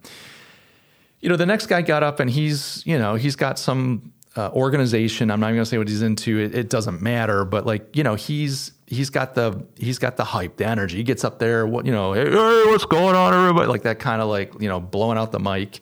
You 1.19 1.29
know, 1.29 1.35
the 1.35 1.47
next 1.47 1.65
guy 1.65 1.81
got 1.81 2.03
up 2.03 2.19
and 2.19 2.29
he's 2.29 2.83
you 2.85 2.99
know 2.99 3.15
he's 3.15 3.35
got 3.35 3.57
some 3.57 4.13
uh, 4.35 4.51
organization. 4.51 5.31
I'm 5.31 5.39
not 5.39 5.47
even 5.47 5.57
going 5.57 5.65
to 5.65 5.69
say 5.69 5.77
what 5.79 5.87
he's 5.87 6.03
into. 6.03 6.37
It, 6.37 6.53
it, 6.53 6.69
doesn't 6.69 7.01
matter. 7.01 7.43
But 7.43 7.65
like 7.65 7.95
you 7.95 8.03
know, 8.03 8.15
he's 8.15 8.71
he's 8.89 9.09
got 9.09 9.35
the 9.35 9.63
he's 9.77 9.99
got 9.99 10.17
the 10.17 10.23
hype, 10.23 10.57
the 10.57 10.65
energy. 10.65 10.97
He 10.97 11.03
gets 11.03 11.23
up 11.23 11.39
there, 11.39 11.65
what 11.65 11.85
you 11.85 11.91
know, 11.91 12.13
hey, 12.13 12.29
hey 12.29 12.63
what's 12.65 12.85
going 12.85 13.15
on, 13.15 13.33
everybody? 13.33 13.67
Like 13.67 13.83
that 13.83 13.99
kind 13.99 14.21
of 14.21 14.27
like 14.27 14.59
you 14.59 14.67
know, 14.67 14.79
blowing 14.79 15.17
out 15.17 15.31
the 15.31 15.39
mic, 15.39 15.79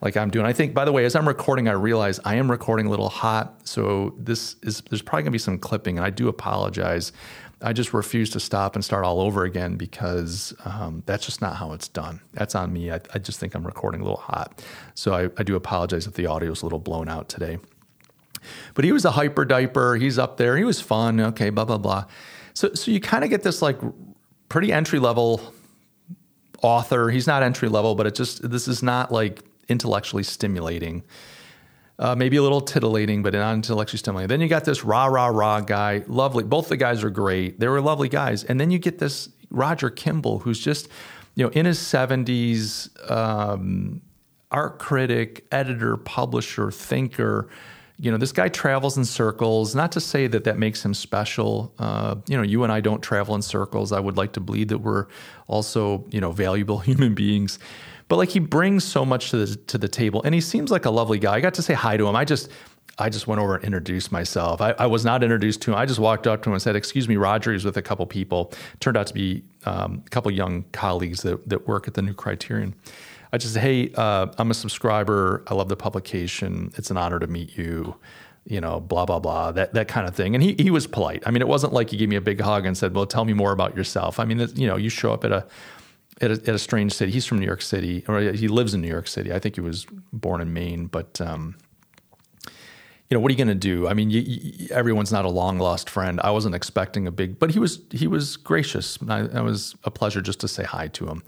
like 0.00 0.16
I'm 0.16 0.30
doing. 0.30 0.46
I 0.46 0.52
think, 0.52 0.74
by 0.74 0.84
the 0.84 0.92
way, 0.92 1.04
as 1.04 1.16
I'm 1.16 1.26
recording, 1.26 1.68
I 1.68 1.72
realize 1.72 2.20
I 2.24 2.36
am 2.36 2.50
recording 2.50 2.86
a 2.86 2.90
little 2.90 3.08
hot. 3.08 3.66
So 3.66 4.14
this 4.18 4.56
is 4.62 4.82
there's 4.90 5.02
probably 5.02 5.24
to 5.24 5.30
be 5.30 5.38
some 5.38 5.58
clipping, 5.58 5.96
and 5.96 6.06
I 6.06 6.10
do 6.10 6.28
apologize. 6.28 7.12
I 7.62 7.74
just 7.74 7.92
refuse 7.92 8.30
to 8.30 8.40
stop 8.40 8.74
and 8.74 8.82
start 8.82 9.04
all 9.04 9.20
over 9.20 9.44
again 9.44 9.76
because 9.76 10.54
um, 10.64 11.02
that's 11.04 11.26
just 11.26 11.42
not 11.42 11.56
how 11.56 11.72
it's 11.72 11.88
done. 11.88 12.22
That's 12.32 12.54
on 12.54 12.72
me. 12.72 12.90
I, 12.90 13.00
I, 13.12 13.18
just 13.18 13.38
think 13.38 13.54
I'm 13.54 13.66
recording 13.66 14.00
a 14.00 14.04
little 14.04 14.16
hot. 14.16 14.64
So 14.94 15.12
I, 15.12 15.28
I 15.36 15.42
do 15.42 15.56
apologize 15.56 16.06
if 16.06 16.14
the 16.14 16.24
audio 16.24 16.52
is 16.52 16.62
a 16.62 16.64
little 16.64 16.78
blown 16.78 17.10
out 17.10 17.28
today. 17.28 17.58
But 18.72 18.86
he 18.86 18.92
was 18.92 19.04
a 19.04 19.10
hyper 19.10 19.44
diaper. 19.44 19.96
He's 19.96 20.18
up 20.18 20.38
there. 20.38 20.56
He 20.56 20.64
was 20.64 20.80
fun. 20.80 21.20
Okay, 21.20 21.50
blah, 21.50 21.66
blah, 21.66 21.76
blah. 21.76 22.06
So, 22.54 22.74
so 22.74 22.90
you 22.90 23.00
kind 23.00 23.24
of 23.24 23.30
get 23.30 23.42
this 23.42 23.62
like 23.62 23.78
pretty 24.48 24.72
entry 24.72 24.98
level 24.98 25.40
author. 26.62 27.08
He's 27.10 27.26
not 27.26 27.42
entry 27.42 27.68
level, 27.68 27.94
but 27.94 28.06
it 28.06 28.14
just, 28.14 28.48
this 28.48 28.68
is 28.68 28.82
not 28.82 29.10
like 29.10 29.40
intellectually 29.68 30.22
stimulating. 30.22 31.02
Uh, 31.98 32.14
maybe 32.14 32.38
a 32.38 32.42
little 32.42 32.62
titillating, 32.62 33.22
but 33.22 33.34
not 33.34 33.52
intellectually 33.54 33.98
stimulating. 33.98 34.28
Then 34.28 34.40
you 34.40 34.48
got 34.48 34.64
this 34.64 34.84
rah, 34.84 35.06
rah, 35.06 35.26
rah 35.26 35.60
guy. 35.60 36.02
Lovely. 36.06 36.44
Both 36.44 36.68
the 36.68 36.76
guys 36.76 37.04
are 37.04 37.10
great. 37.10 37.60
They 37.60 37.68
were 37.68 37.80
lovely 37.80 38.08
guys. 38.08 38.42
And 38.44 38.58
then 38.58 38.70
you 38.70 38.78
get 38.78 38.98
this 38.98 39.28
Roger 39.50 39.90
Kimball, 39.90 40.38
who's 40.38 40.58
just, 40.58 40.88
you 41.34 41.44
know, 41.44 41.50
in 41.50 41.66
his 41.66 41.78
70s, 41.78 43.10
um, 43.10 44.00
art 44.50 44.78
critic, 44.78 45.46
editor, 45.52 45.96
publisher, 45.98 46.70
thinker 46.70 47.48
you 48.00 48.10
know, 48.10 48.16
this 48.16 48.32
guy 48.32 48.48
travels 48.48 48.96
in 48.96 49.04
circles. 49.04 49.74
Not 49.74 49.92
to 49.92 50.00
say 50.00 50.26
that 50.26 50.44
that 50.44 50.58
makes 50.58 50.82
him 50.84 50.94
special. 50.94 51.74
Uh, 51.78 52.16
you 52.26 52.36
know, 52.36 52.42
you 52.42 52.64
and 52.64 52.72
I 52.72 52.80
don't 52.80 53.02
travel 53.02 53.34
in 53.34 53.42
circles. 53.42 53.92
I 53.92 54.00
would 54.00 54.16
like 54.16 54.32
to 54.32 54.40
believe 54.40 54.68
that 54.68 54.78
we're 54.78 55.06
also, 55.46 56.06
you 56.10 56.20
know, 56.20 56.32
valuable 56.32 56.78
human 56.90 57.14
beings. 57.14 57.58
But 58.08 58.16
like 58.16 58.30
he 58.30 58.40
brings 58.40 58.84
so 58.84 59.04
much 59.04 59.30
to 59.30 59.44
the 59.44 59.56
to 59.56 59.78
the 59.78 59.86
table, 59.86 60.22
and 60.24 60.34
he 60.34 60.40
seems 60.40 60.70
like 60.70 60.84
a 60.84 60.90
lovely 60.90 61.18
guy. 61.18 61.34
I 61.34 61.40
got 61.40 61.54
to 61.54 61.62
say 61.62 61.74
hi 61.74 61.96
to 61.96 62.08
him. 62.08 62.16
I 62.16 62.24
just 62.24 62.50
I 62.98 63.08
just 63.08 63.26
went 63.26 63.40
over 63.40 63.54
and 63.54 63.64
introduced 63.64 64.10
myself. 64.10 64.60
I, 64.60 64.72
I, 64.72 64.86
was 64.86 65.04
not 65.04 65.22
introduced 65.22 65.62
to 65.62 65.72
him. 65.72 65.78
I 65.78 65.86
just 65.86 66.00
walked 66.00 66.26
up 66.26 66.42
to 66.42 66.50
him 66.50 66.54
and 66.54 66.62
said, 66.62 66.74
"Excuse 66.74 67.08
me, 67.08 67.16
Roger." 67.16 67.52
He's 67.52 67.64
with 67.64 67.76
a 67.76 67.82
couple 67.82 68.04
people. 68.06 68.52
Turned 68.80 68.96
out 68.96 69.06
to 69.06 69.14
be 69.14 69.44
um, 69.64 70.02
a 70.06 70.10
couple 70.10 70.30
young 70.32 70.64
colleagues 70.72 71.22
that 71.22 71.48
that 71.48 71.68
work 71.68 71.86
at 71.86 71.94
the 71.94 72.02
New 72.02 72.14
Criterion. 72.14 72.74
I 73.32 73.38
just 73.38 73.54
say, 73.54 73.60
hey, 73.60 73.92
uh, 73.94 74.26
I'm 74.38 74.50
a 74.50 74.54
subscriber. 74.54 75.44
I 75.46 75.54
love 75.54 75.68
the 75.68 75.76
publication. 75.76 76.72
It's 76.76 76.90
an 76.90 76.96
honor 76.96 77.18
to 77.18 77.26
meet 77.26 77.56
you. 77.56 77.96
You 78.46 78.60
know, 78.60 78.80
blah 78.80 79.04
blah 79.04 79.18
blah, 79.18 79.52
that 79.52 79.74
that 79.74 79.86
kind 79.86 80.08
of 80.08 80.14
thing. 80.16 80.34
And 80.34 80.42
he 80.42 80.54
he 80.58 80.70
was 80.70 80.86
polite. 80.86 81.22
I 81.26 81.30
mean, 81.30 81.42
it 81.42 81.48
wasn't 81.48 81.74
like 81.74 81.90
he 81.90 81.96
gave 81.98 82.08
me 82.08 82.16
a 82.16 82.22
big 82.22 82.40
hug 82.40 82.64
and 82.64 82.76
said, 82.76 82.94
"Well, 82.94 83.06
tell 83.06 83.24
me 83.24 83.34
more 83.34 83.52
about 83.52 83.76
yourself." 83.76 84.18
I 84.18 84.24
mean, 84.24 84.38
you 84.54 84.66
know, 84.66 84.76
you 84.76 84.88
show 84.88 85.12
up 85.12 85.24
at 85.24 85.30
a 85.30 85.46
at 86.22 86.30
a, 86.30 86.34
at 86.34 86.48
a 86.48 86.58
strange 86.58 86.92
city. 86.94 87.12
He's 87.12 87.26
from 87.26 87.38
New 87.38 87.46
York 87.46 87.60
City, 87.60 88.02
or 88.08 88.18
he 88.18 88.48
lives 88.48 88.72
in 88.72 88.80
New 88.80 88.88
York 88.88 89.08
City. 89.08 89.32
I 89.32 89.38
think 89.38 89.56
he 89.56 89.60
was 89.60 89.86
born 90.12 90.40
in 90.40 90.52
Maine, 90.52 90.86
but. 90.86 91.20
Um, 91.20 91.56
you 93.08 93.16
know 93.16 93.22
what 93.22 93.30
are 93.30 93.32
you 93.32 93.38
going 93.38 93.48
to 93.48 93.54
do? 93.56 93.88
I 93.88 93.94
mean, 93.94 94.08
you, 94.10 94.20
you, 94.20 94.68
everyone's 94.70 95.10
not 95.10 95.24
a 95.24 95.28
long 95.28 95.58
lost 95.58 95.90
friend. 95.90 96.20
I 96.22 96.30
wasn't 96.30 96.54
expecting 96.54 97.08
a 97.08 97.10
big, 97.10 97.40
but 97.40 97.50
he 97.50 97.58
was 97.58 97.80
he 97.90 98.06
was 98.06 98.36
gracious. 98.36 98.98
I, 99.08 99.22
it 99.22 99.42
was 99.42 99.74
a 99.82 99.90
pleasure 99.90 100.20
just 100.22 100.38
to 100.40 100.48
say 100.48 100.62
hi 100.62 100.86
to 100.86 101.08
him. 101.08 101.24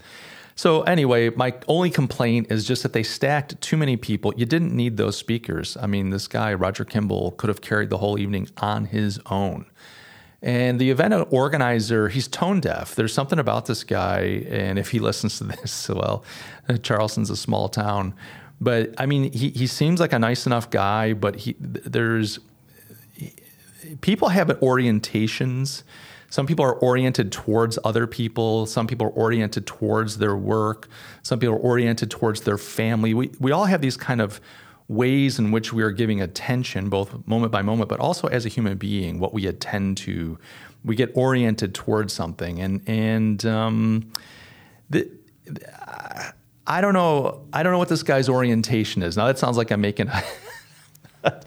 So 0.55 0.83
anyway, 0.83 1.31
my 1.31 1.55
only 1.67 1.91
complaint 1.91 2.51
is 2.51 2.67
just 2.67 2.83
that 2.83 2.93
they 2.93 3.03
stacked 3.03 3.61
too 3.61 3.77
many 3.77 3.97
people. 3.97 4.33
You 4.37 4.47
didn't 4.47 4.75
need 4.75 4.97
those 4.97 5.17
speakers. 5.17 5.77
I 5.81 5.87
mean, 5.87 6.11
this 6.11 6.29
guy 6.29 6.53
Roger 6.55 6.85
Kimball 6.85 7.33
could 7.33 7.49
have 7.49 7.61
carried 7.61 7.91
the 7.91 7.99
whole 7.99 8.19
evening 8.19 8.49
on 8.59 8.87
his 8.87 9.19
own. 9.27 9.67
And 10.43 10.81
the 10.81 10.91
event 10.91 11.15
organizer, 11.31 12.09
he's 12.09 12.27
tone 12.27 12.61
deaf. 12.61 12.97
There's 12.97 13.15
something 13.15 13.39
about 13.39 13.67
this 13.67 13.85
guy, 13.85 14.45
and 14.49 14.79
if 14.79 14.91
he 14.91 14.99
listens 15.09 15.39
to 15.39 15.45
this, 15.45 15.89
well, 15.89 16.25
Charleston's 16.83 17.31
a 17.31 17.37
small 17.37 17.69
town. 17.69 18.15
But 18.61 18.95
I 18.99 19.07
mean, 19.07 19.33
he, 19.33 19.51
he 19.51 19.67
seems 19.67 20.01
like 20.01 20.13
a 20.13 20.19
nice 20.19 20.47
enough 20.47 20.71
guy, 20.71 21.15
but 21.15 21.37
he 21.37 21.57
there's 21.59 22.39
people 24.01 24.29
have 24.29 24.49
orientations. 24.49 25.83
Some 26.33 26.47
people 26.47 26.65
are 26.65 26.73
oriented 26.73 27.31
towards 27.31 27.79
other 27.85 28.07
people. 28.07 28.65
Some 28.65 28.87
people 28.87 29.09
are 29.09 29.11
oriented 29.11 29.67
towards 29.67 30.17
their 30.17 30.35
work. 30.35 30.89
Some 31.23 31.39
people 31.39 31.57
are 31.57 31.59
oriented 31.59 32.11
towards 32.11 32.41
their 32.41 32.57
family. 32.57 33.13
We, 33.13 33.31
we 33.39 33.53
all 33.53 33.67
have 33.67 33.83
these 33.83 33.99
kind 33.99 34.23
of 34.23 34.41
ways 34.89 35.39
in 35.39 35.51
which 35.51 35.75
we 35.75 35.83
are 35.83 35.91
giving 35.91 36.23
attention, 36.23 36.89
both 36.89 37.27
moment 37.27 37.53
by 37.53 37.61
moment, 37.61 37.91
but 37.91 38.01
also 38.01 38.29
as 38.29 38.47
a 38.47 38.49
human 38.49 38.79
being, 38.79 39.21
what 39.21 39.35
we 39.35 39.47
attend 39.47 39.99
to. 39.99 40.39
We 40.87 40.97
get 40.97 41.13
oriented 41.15 41.75
towards 41.75 42.15
something, 42.15 42.59
and 42.61 42.81
and 42.87 43.45
um, 43.45 44.11
the, 44.89 45.11
I 46.67 46.81
don't 46.81 46.95
know. 46.95 47.47
I 47.53 47.63
don't 47.63 47.73
know 47.73 47.79
what 47.79 47.91
this 47.91 48.03
guy's 48.03 48.31
orientation 48.31 49.03
is. 49.03 49.19
Now 49.19 49.27
that 49.27 49.39
sounds 49.39 49.59
like 49.59 49.71
I'm 49.71 49.83
making. 49.83 50.09
a 50.09 50.25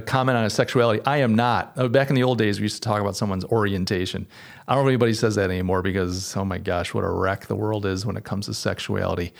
comment 0.00 0.36
on 0.36 0.44
his 0.44 0.54
sexuality. 0.54 1.02
I 1.06 1.18
am 1.18 1.34
not. 1.34 1.72
Uh, 1.76 1.88
back 1.88 2.08
in 2.10 2.16
the 2.16 2.22
old 2.22 2.38
days, 2.38 2.58
we 2.58 2.64
used 2.64 2.76
to 2.76 2.80
talk 2.80 3.00
about 3.00 3.16
someone's 3.16 3.44
orientation. 3.44 4.26
I 4.66 4.74
don't 4.74 4.84
know 4.84 4.88
if 4.88 4.92
anybody 4.92 5.14
says 5.14 5.34
that 5.36 5.50
anymore 5.50 5.82
because, 5.82 6.36
oh 6.36 6.44
my 6.44 6.58
gosh, 6.58 6.94
what 6.94 7.04
a 7.04 7.10
wreck 7.10 7.46
the 7.46 7.56
world 7.56 7.86
is 7.86 8.06
when 8.06 8.16
it 8.16 8.24
comes 8.24 8.46
to 8.46 8.54
sexuality. 8.54 9.32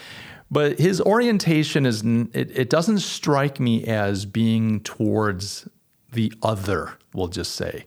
But 0.51 0.79
his 0.79 1.01
orientation 1.01 1.87
is, 1.87 2.03
it, 2.05 2.57
it 2.57 2.71
doesn't 2.71 2.99
strike 2.99 3.59
me 3.59 3.85
as 3.85 4.27
being 4.27 4.81
towards 4.81 5.67
the 6.13 6.33
other, 6.43 6.93
we'll 7.15 7.29
just 7.29 7.53
say. 7.53 7.87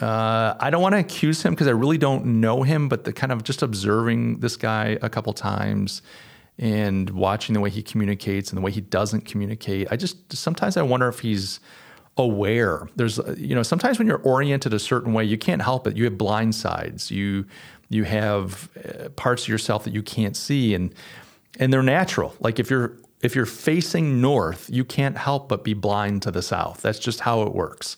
Uh, 0.00 0.54
I 0.58 0.70
don't 0.70 0.80
want 0.80 0.94
to 0.94 0.98
accuse 0.98 1.42
him 1.42 1.52
because 1.52 1.66
I 1.66 1.72
really 1.72 1.98
don't 1.98 2.40
know 2.40 2.62
him, 2.62 2.88
but 2.88 3.04
the 3.04 3.12
kind 3.12 3.32
of 3.32 3.44
just 3.44 3.62
observing 3.62 4.40
this 4.40 4.56
guy 4.56 4.98
a 5.02 5.10
couple 5.10 5.34
times 5.34 6.00
and 6.60 7.08
watching 7.10 7.54
the 7.54 7.60
way 7.60 7.70
he 7.70 7.82
communicates 7.82 8.50
and 8.50 8.58
the 8.58 8.60
way 8.60 8.70
he 8.70 8.82
doesn't 8.82 9.24
communicate, 9.24 9.88
I 9.90 9.96
just 9.96 10.36
sometimes 10.36 10.76
I 10.76 10.82
wonder 10.82 11.08
if 11.08 11.20
he's 11.20 11.58
aware. 12.18 12.86
There's 12.96 13.18
you 13.36 13.54
know 13.54 13.62
sometimes 13.62 13.98
when 13.98 14.06
you're 14.06 14.18
oriented 14.22 14.74
a 14.74 14.78
certain 14.78 15.14
way, 15.14 15.24
you 15.24 15.38
can't 15.38 15.62
help 15.62 15.86
it. 15.86 15.96
You 15.96 16.04
have 16.04 16.18
blind 16.18 16.54
sides. 16.54 17.10
You 17.10 17.46
you 17.88 18.04
have 18.04 18.68
uh, 18.76 19.08
parts 19.10 19.44
of 19.44 19.48
yourself 19.48 19.84
that 19.84 19.94
you 19.94 20.02
can't 20.02 20.36
see, 20.36 20.74
and 20.74 20.94
and 21.58 21.72
they're 21.72 21.82
natural. 21.82 22.36
Like 22.40 22.58
if 22.58 22.68
you're 22.68 22.98
if 23.22 23.34
you're 23.34 23.46
facing 23.46 24.20
north, 24.20 24.68
you 24.70 24.84
can't 24.84 25.16
help 25.16 25.48
but 25.48 25.64
be 25.64 25.72
blind 25.72 26.20
to 26.22 26.30
the 26.30 26.42
south. 26.42 26.82
That's 26.82 26.98
just 26.98 27.20
how 27.20 27.42
it 27.42 27.54
works. 27.54 27.96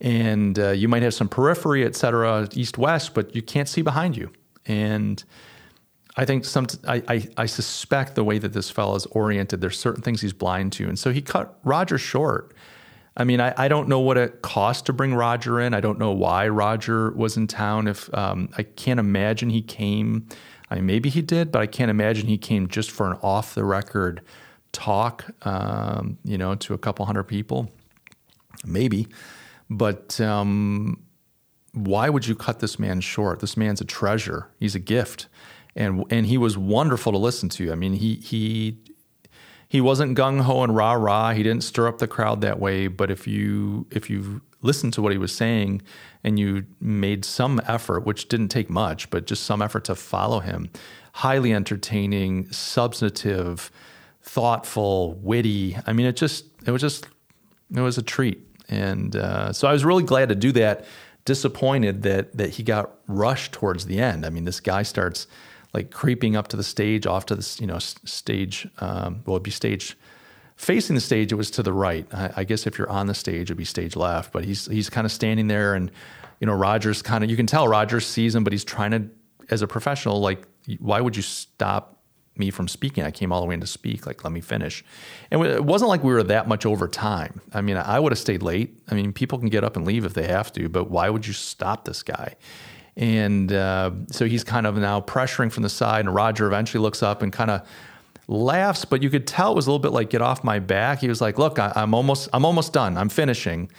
And 0.00 0.56
uh, 0.56 0.70
you 0.70 0.86
might 0.86 1.02
have 1.02 1.14
some 1.14 1.28
periphery, 1.28 1.84
et 1.84 1.96
cetera, 1.96 2.48
east 2.52 2.78
west, 2.78 3.14
but 3.14 3.34
you 3.34 3.42
can't 3.42 3.68
see 3.68 3.82
behind 3.82 4.16
you. 4.16 4.30
And 4.66 5.24
I 6.18 6.24
think 6.24 6.44
some 6.44 6.66
I, 6.86 7.26
I, 7.36 7.46
suspect 7.46 8.16
the 8.16 8.24
way 8.24 8.38
that 8.38 8.52
this 8.52 8.70
fellow 8.70 8.96
is 8.96 9.06
oriented, 9.06 9.60
there's 9.60 9.78
certain 9.78 10.02
things 10.02 10.20
he's 10.20 10.32
blind 10.32 10.72
to. 10.72 10.88
And 10.88 10.98
so 10.98 11.12
he 11.12 11.22
cut 11.22 11.58
Roger 11.62 11.96
short. 11.96 12.54
I 13.16 13.22
mean, 13.22 13.40
I, 13.40 13.54
I 13.56 13.68
don't 13.68 13.88
know 13.88 14.00
what 14.00 14.18
it 14.18 14.42
cost 14.42 14.86
to 14.86 14.92
bring 14.92 15.14
Roger 15.14 15.60
in. 15.60 15.74
I 15.74 15.80
don't 15.80 15.98
know 15.98 16.10
why 16.10 16.48
Roger 16.48 17.12
was 17.12 17.36
in 17.36 17.46
town. 17.46 17.86
If 17.86 18.12
um, 18.12 18.48
I 18.58 18.64
can't 18.64 18.98
imagine 18.98 19.50
he 19.50 19.62
came 19.62 20.28
I 20.70 20.76
mean, 20.76 20.86
maybe 20.86 21.08
he 21.08 21.22
did, 21.22 21.50
but 21.50 21.62
I 21.62 21.66
can't 21.66 21.90
imagine 21.90 22.28
he 22.28 22.38
came 22.38 22.68
just 22.68 22.90
for 22.90 23.10
an 23.10 23.18
off 23.22 23.54
the 23.54 23.64
record 23.64 24.20
talk, 24.72 25.24
um, 25.46 26.18
you 26.24 26.36
know, 26.36 26.54
to 26.56 26.74
a 26.74 26.78
couple 26.78 27.06
hundred 27.06 27.24
people. 27.24 27.70
Maybe. 28.66 29.08
But 29.70 30.20
um, 30.20 31.02
why 31.72 32.08
would 32.08 32.26
you 32.26 32.34
cut 32.34 32.60
this 32.60 32.78
man 32.78 33.00
short? 33.00 33.40
This 33.40 33.56
man's 33.56 33.80
a 33.80 33.84
treasure. 33.84 34.48
He's 34.58 34.74
a 34.74 34.80
gift. 34.80 35.28
And, 35.78 36.04
and 36.10 36.26
he 36.26 36.36
was 36.36 36.58
wonderful 36.58 37.12
to 37.12 37.18
listen 37.18 37.48
to. 37.50 37.72
I 37.72 37.74
mean, 37.74 37.94
he, 37.94 38.16
he, 38.16 38.78
he 39.68 39.80
wasn't 39.80 40.16
gung 40.16 40.40
ho 40.42 40.62
and 40.62 40.74
rah 40.74 40.94
rah. 40.94 41.32
He 41.32 41.42
didn't 41.42 41.62
stir 41.62 41.88
up 41.88 41.98
the 41.98 42.08
crowd 42.08 42.40
that 42.40 42.58
way. 42.58 42.88
But 42.88 43.10
if 43.10 43.26
you 43.26 43.86
if 43.90 44.08
you 44.08 44.40
listened 44.62 44.92
to 44.94 45.02
what 45.02 45.12
he 45.12 45.18
was 45.18 45.34
saying 45.34 45.82
and 46.24 46.38
you 46.38 46.64
made 46.80 47.24
some 47.24 47.60
effort, 47.66 48.04
which 48.04 48.28
didn't 48.28 48.48
take 48.48 48.68
much, 48.68 49.10
but 49.10 49.26
just 49.26 49.44
some 49.44 49.62
effort 49.62 49.84
to 49.84 49.94
follow 49.94 50.40
him. 50.40 50.70
Highly 51.12 51.52
entertaining, 51.52 52.50
substantive, 52.50 53.70
thoughtful, 54.22 55.14
witty. 55.14 55.76
I 55.86 55.92
mean, 55.92 56.06
it 56.06 56.16
just 56.16 56.46
it 56.66 56.70
was 56.70 56.80
just 56.80 57.06
it 57.74 57.80
was 57.80 57.98
a 57.98 58.02
treat, 58.02 58.46
and 58.68 59.14
uh, 59.16 59.52
so 59.52 59.68
I 59.68 59.72
was 59.72 59.84
really 59.84 60.04
glad 60.04 60.28
to 60.30 60.34
do 60.34 60.52
that. 60.52 60.86
Disappointed 61.24 62.02
that 62.02 62.36
that 62.36 62.50
he 62.50 62.62
got 62.62 62.94
rushed 63.06 63.52
towards 63.52 63.84
the 63.84 64.00
end. 64.00 64.24
I 64.24 64.30
mean, 64.30 64.44
this 64.44 64.60
guy 64.60 64.82
starts 64.82 65.26
like 65.74 65.90
creeping 65.90 66.36
up 66.36 66.48
to 66.48 66.56
the 66.56 66.64
stage, 66.64 67.06
off 67.06 67.26
to 67.26 67.34
the 67.36 67.56
you 67.60 67.66
know 67.66 67.78
stage. 67.78 68.68
Um, 68.78 69.22
well, 69.26 69.36
it'd 69.36 69.42
be 69.42 69.50
stage 69.50 69.96
facing 70.58 70.96
the 70.96 71.00
stage, 71.00 71.32
it 71.32 71.36
was 71.36 71.50
to 71.52 71.62
the 71.62 71.72
right. 71.72 72.06
I, 72.12 72.30
I, 72.38 72.44
guess 72.44 72.66
if 72.66 72.78
you're 72.78 72.90
on 72.90 73.06
the 73.06 73.14
stage, 73.14 73.42
it'd 73.42 73.56
be 73.56 73.64
stage 73.64 73.96
left. 73.96 74.32
But 74.32 74.44
he's 74.44 74.66
he's 74.66 74.90
kind 74.90 75.06
of 75.06 75.12
standing 75.12 75.46
there, 75.46 75.74
and 75.74 75.90
you 76.40 76.46
know, 76.46 76.52
Rogers 76.52 77.00
kind 77.00 77.24
of 77.24 77.30
you 77.30 77.36
can 77.36 77.46
tell 77.46 77.66
Rogers 77.66 78.06
sees 78.06 78.34
him, 78.34 78.44
but 78.44 78.52
he's 78.52 78.64
trying 78.64 78.90
to, 78.90 79.08
as 79.50 79.62
a 79.62 79.66
professional, 79.66 80.20
like, 80.20 80.46
why 80.80 81.00
would 81.00 81.16
you 81.16 81.22
stop 81.22 82.02
me 82.36 82.50
from 82.50 82.68
speaking? 82.68 83.04
I 83.04 83.10
came 83.10 83.32
all 83.32 83.40
the 83.40 83.46
way 83.46 83.54
in 83.54 83.60
to 83.60 83.66
speak. 83.66 84.06
Like, 84.06 84.22
let 84.24 84.32
me 84.32 84.40
finish. 84.40 84.84
And 85.30 85.44
it 85.44 85.64
wasn't 85.64 85.88
like 85.88 86.04
we 86.04 86.12
were 86.12 86.22
that 86.24 86.46
much 86.46 86.66
over 86.66 86.86
time. 86.86 87.40
I 87.52 87.60
mean, 87.60 87.76
I 87.76 87.98
would 87.98 88.12
have 88.12 88.18
stayed 88.18 88.42
late. 88.42 88.78
I 88.88 88.94
mean, 88.94 89.12
people 89.12 89.38
can 89.38 89.48
get 89.48 89.64
up 89.64 89.76
and 89.76 89.86
leave 89.86 90.04
if 90.04 90.14
they 90.14 90.26
have 90.26 90.52
to, 90.52 90.68
but 90.68 90.90
why 90.90 91.08
would 91.08 91.26
you 91.26 91.32
stop 91.32 91.84
this 91.84 92.02
guy? 92.02 92.36
And 92.98 93.52
uh, 93.52 93.92
so 94.10 94.26
he's 94.26 94.42
kind 94.42 94.66
of 94.66 94.76
now 94.76 95.00
pressuring 95.00 95.52
from 95.52 95.62
the 95.62 95.68
side, 95.68 96.00
and 96.00 96.12
Roger 96.12 96.48
eventually 96.48 96.82
looks 96.82 97.00
up 97.00 97.22
and 97.22 97.32
kind 97.32 97.50
of 97.50 97.66
laughs, 98.26 98.84
but 98.84 99.02
you 99.02 99.08
could 99.08 99.26
tell 99.26 99.52
it 99.52 99.54
was 99.54 99.66
a 99.66 99.70
little 99.70 99.78
bit 99.78 99.92
like 99.92 100.10
get 100.10 100.20
off 100.20 100.42
my 100.42 100.58
back. 100.58 100.98
He 101.00 101.08
was 101.08 101.20
like, 101.20 101.38
"Look, 101.38 101.60
I, 101.60 101.72
am 101.76 101.94
almost 101.94 102.28
I'm 102.32 102.44
almost 102.44 102.72
done. 102.72 102.96
I'm 102.96 103.08
finishing," 103.08 103.70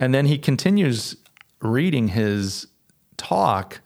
and 0.00 0.14
then 0.14 0.26
he 0.26 0.38
continues 0.38 1.16
reading 1.60 2.08
his 2.08 2.68
talk. 3.16 3.80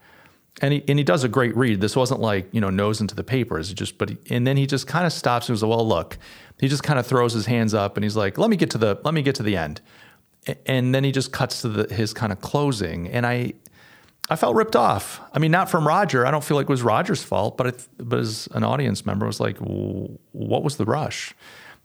And 0.62 0.72
he, 0.72 0.82
and 0.88 0.98
he 0.98 1.04
does 1.04 1.22
a 1.22 1.28
great 1.28 1.54
read. 1.54 1.82
This 1.82 1.94
wasn't 1.94 2.20
like, 2.20 2.48
you 2.50 2.62
know, 2.62 2.70
nose 2.70 3.02
into 3.02 3.14
the 3.14 3.22
papers. 3.22 3.74
Just, 3.74 3.98
but, 3.98 4.08
he, 4.08 4.16
and 4.30 4.46
then 4.46 4.56
he 4.56 4.66
just 4.66 4.86
kind 4.86 5.04
of 5.04 5.12
stops 5.12 5.50
and 5.50 5.54
goes, 5.54 5.62
well, 5.62 5.86
look, 5.86 6.16
he 6.58 6.66
just 6.66 6.82
kind 6.82 6.98
of 6.98 7.06
throws 7.06 7.34
his 7.34 7.44
hands 7.44 7.74
up 7.74 7.98
and 7.98 8.04
he's 8.04 8.16
like, 8.16 8.38
let 8.38 8.48
me 8.48 8.56
get 8.56 8.70
to 8.70 8.78
the, 8.78 8.98
let 9.04 9.12
me 9.12 9.20
get 9.20 9.34
to 9.34 9.42
the 9.42 9.54
end. 9.54 9.82
And 10.64 10.94
then 10.94 11.04
he 11.04 11.12
just 11.12 11.30
cuts 11.30 11.60
to 11.60 11.68
the, 11.68 11.94
his 11.94 12.14
kind 12.14 12.32
of 12.32 12.40
closing. 12.40 13.06
And 13.08 13.26
I, 13.26 13.52
I 14.28 14.36
felt 14.36 14.56
ripped 14.56 14.74
off. 14.74 15.20
I 15.32 15.38
mean, 15.38 15.52
not 15.52 15.70
from 15.70 15.86
Roger. 15.86 16.26
I 16.26 16.30
don't 16.30 16.42
feel 16.42 16.56
like 16.56 16.64
it 16.64 16.70
was 16.70 16.82
Roger's 16.82 17.22
fault, 17.22 17.56
but 17.56 17.66
it, 17.68 17.88
but 17.98 18.18
as 18.18 18.48
an 18.52 18.64
audience 18.64 19.06
member, 19.06 19.24
I 19.24 19.28
was 19.28 19.40
like, 19.40 19.56
what 19.58 20.62
was 20.64 20.76
the 20.76 20.84
rush? 20.84 21.34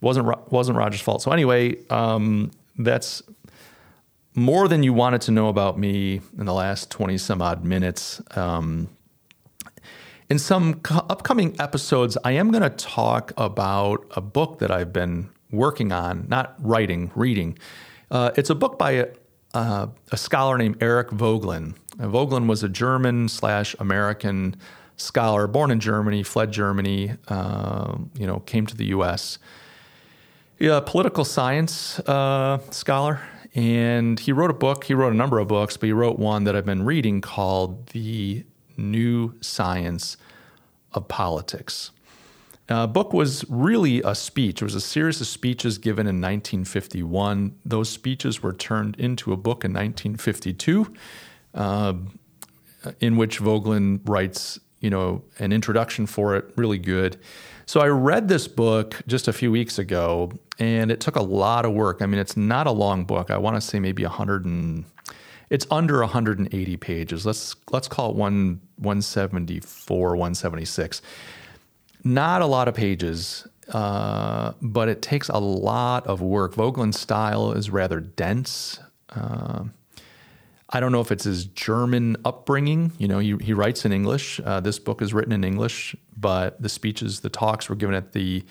Wasn't 0.00 0.50
wasn't 0.50 0.76
Roger's 0.76 1.00
fault. 1.00 1.22
So 1.22 1.30
anyway, 1.30 1.76
um, 1.88 2.50
that's 2.76 3.22
more 4.34 4.66
than 4.66 4.82
you 4.82 4.92
wanted 4.92 5.20
to 5.22 5.30
know 5.30 5.48
about 5.48 5.78
me 5.78 6.20
in 6.36 6.46
the 6.46 6.54
last 6.54 6.90
twenty 6.90 7.16
some 7.18 7.40
odd 7.40 7.64
minutes. 7.64 8.20
Um, 8.36 8.88
in 10.28 10.38
some 10.38 10.80
co- 10.80 11.06
upcoming 11.08 11.54
episodes, 11.60 12.18
I 12.24 12.32
am 12.32 12.50
going 12.50 12.62
to 12.62 12.70
talk 12.70 13.32
about 13.36 14.04
a 14.16 14.20
book 14.20 14.58
that 14.60 14.70
I've 14.70 14.92
been 14.92 15.28
working 15.50 15.92
on, 15.92 16.26
not 16.28 16.56
writing, 16.58 17.10
reading. 17.14 17.58
Uh, 18.10 18.30
it's 18.36 18.48
a 18.48 18.54
book 18.54 18.78
by 18.78 18.92
a, 18.92 19.06
uh, 19.52 19.88
a 20.10 20.16
scholar 20.16 20.56
named 20.56 20.82
Eric 20.82 21.08
Voegelin. 21.96 22.10
Voegelin 22.10 22.46
was 22.46 22.62
a 22.62 22.68
German 22.68 23.28
slash 23.28 23.74
American 23.78 24.56
scholar, 24.96 25.46
born 25.46 25.70
in 25.70 25.80
Germany, 25.80 26.22
fled 26.22 26.52
Germany, 26.52 27.12
uh, 27.28 27.96
you 28.14 28.26
know, 28.26 28.40
came 28.40 28.66
to 28.66 28.76
the 28.76 28.86
U.S. 28.86 29.38
Yeah, 30.58 30.80
political 30.84 31.24
science 31.24 31.98
uh, 32.00 32.58
scholar, 32.70 33.20
and 33.54 34.18
he 34.20 34.32
wrote 34.32 34.50
a 34.50 34.54
book. 34.54 34.84
He 34.84 34.94
wrote 34.94 35.12
a 35.12 35.16
number 35.16 35.38
of 35.38 35.48
books, 35.48 35.76
but 35.76 35.86
he 35.86 35.92
wrote 35.92 36.18
one 36.18 36.44
that 36.44 36.54
I've 36.54 36.66
been 36.66 36.84
reading 36.84 37.20
called 37.20 37.88
"The 37.88 38.44
New 38.76 39.34
Science 39.40 40.16
of 40.92 41.08
Politics." 41.08 41.90
Uh, 42.68 42.86
book 42.86 43.12
was 43.12 43.44
really 43.48 44.00
a 44.02 44.14
speech. 44.14 44.62
It 44.62 44.64
was 44.64 44.74
a 44.74 44.80
series 44.80 45.20
of 45.20 45.26
speeches 45.26 45.78
given 45.78 46.06
in 46.06 46.20
1951. 46.20 47.58
Those 47.64 47.90
speeches 47.90 48.42
were 48.42 48.52
turned 48.52 48.96
into 48.98 49.32
a 49.32 49.36
book 49.36 49.64
in 49.64 49.72
1952, 49.72 50.94
uh, 51.54 51.94
in 53.00 53.16
which 53.16 53.40
Voegelin 53.40 54.00
writes, 54.08 54.58
you 54.80 54.90
know, 54.90 55.22
an 55.38 55.52
introduction 55.52 56.06
for 56.06 56.36
it. 56.36 56.52
Really 56.56 56.78
good. 56.78 57.16
So 57.66 57.80
I 57.80 57.86
read 57.86 58.28
this 58.28 58.48
book 58.48 59.00
just 59.06 59.28
a 59.28 59.32
few 59.32 59.50
weeks 59.52 59.78
ago, 59.78 60.32
and 60.58 60.90
it 60.90 61.00
took 61.00 61.16
a 61.16 61.22
lot 61.22 61.64
of 61.64 61.72
work. 61.72 62.02
I 62.02 62.06
mean, 62.06 62.20
it's 62.20 62.36
not 62.36 62.66
a 62.66 62.72
long 62.72 63.04
book. 63.04 63.30
I 63.30 63.38
want 63.38 63.56
to 63.56 63.60
say 63.60 63.78
maybe 63.78 64.02
100 64.02 64.44
and 64.44 64.84
it's 65.52 65.66
under 65.70 66.00
180 66.00 66.76
pages. 66.78 67.26
Let's 67.26 67.54
let's 67.70 67.86
call 67.86 68.10
it 68.10 68.16
one 68.16 68.60
174, 68.76 70.16
176. 70.16 71.02
not 72.04 72.42
a 72.42 72.46
lot 72.46 72.68
of 72.68 72.74
pages, 72.74 73.46
uh, 73.68 74.52
but 74.60 74.88
it 74.88 75.02
takes 75.02 75.28
a 75.28 75.38
lot 75.38 76.06
of 76.06 76.20
work. 76.20 76.54
Voegelin's 76.54 76.98
style 76.98 77.52
is 77.52 77.70
rather 77.70 78.00
dense. 78.00 78.80
Uh, 79.10 79.64
I 80.74 80.80
don't 80.80 80.90
know 80.90 81.00
if 81.00 81.12
it's 81.12 81.24
his 81.24 81.44
German 81.44 82.16
upbringing. 82.24 82.92
You 82.98 83.06
know, 83.06 83.18
he, 83.18 83.36
he 83.42 83.52
writes 83.52 83.84
in 83.84 83.92
English. 83.92 84.40
Uh, 84.42 84.60
this 84.60 84.78
book 84.78 85.02
is 85.02 85.12
written 85.12 85.32
in 85.32 85.44
English, 85.44 85.94
but 86.16 86.60
the 86.60 86.70
speeches, 86.70 87.20
the 87.20 87.28
talks 87.28 87.68
were 87.68 87.76
given 87.76 87.94
at 87.94 88.12
the 88.12 88.44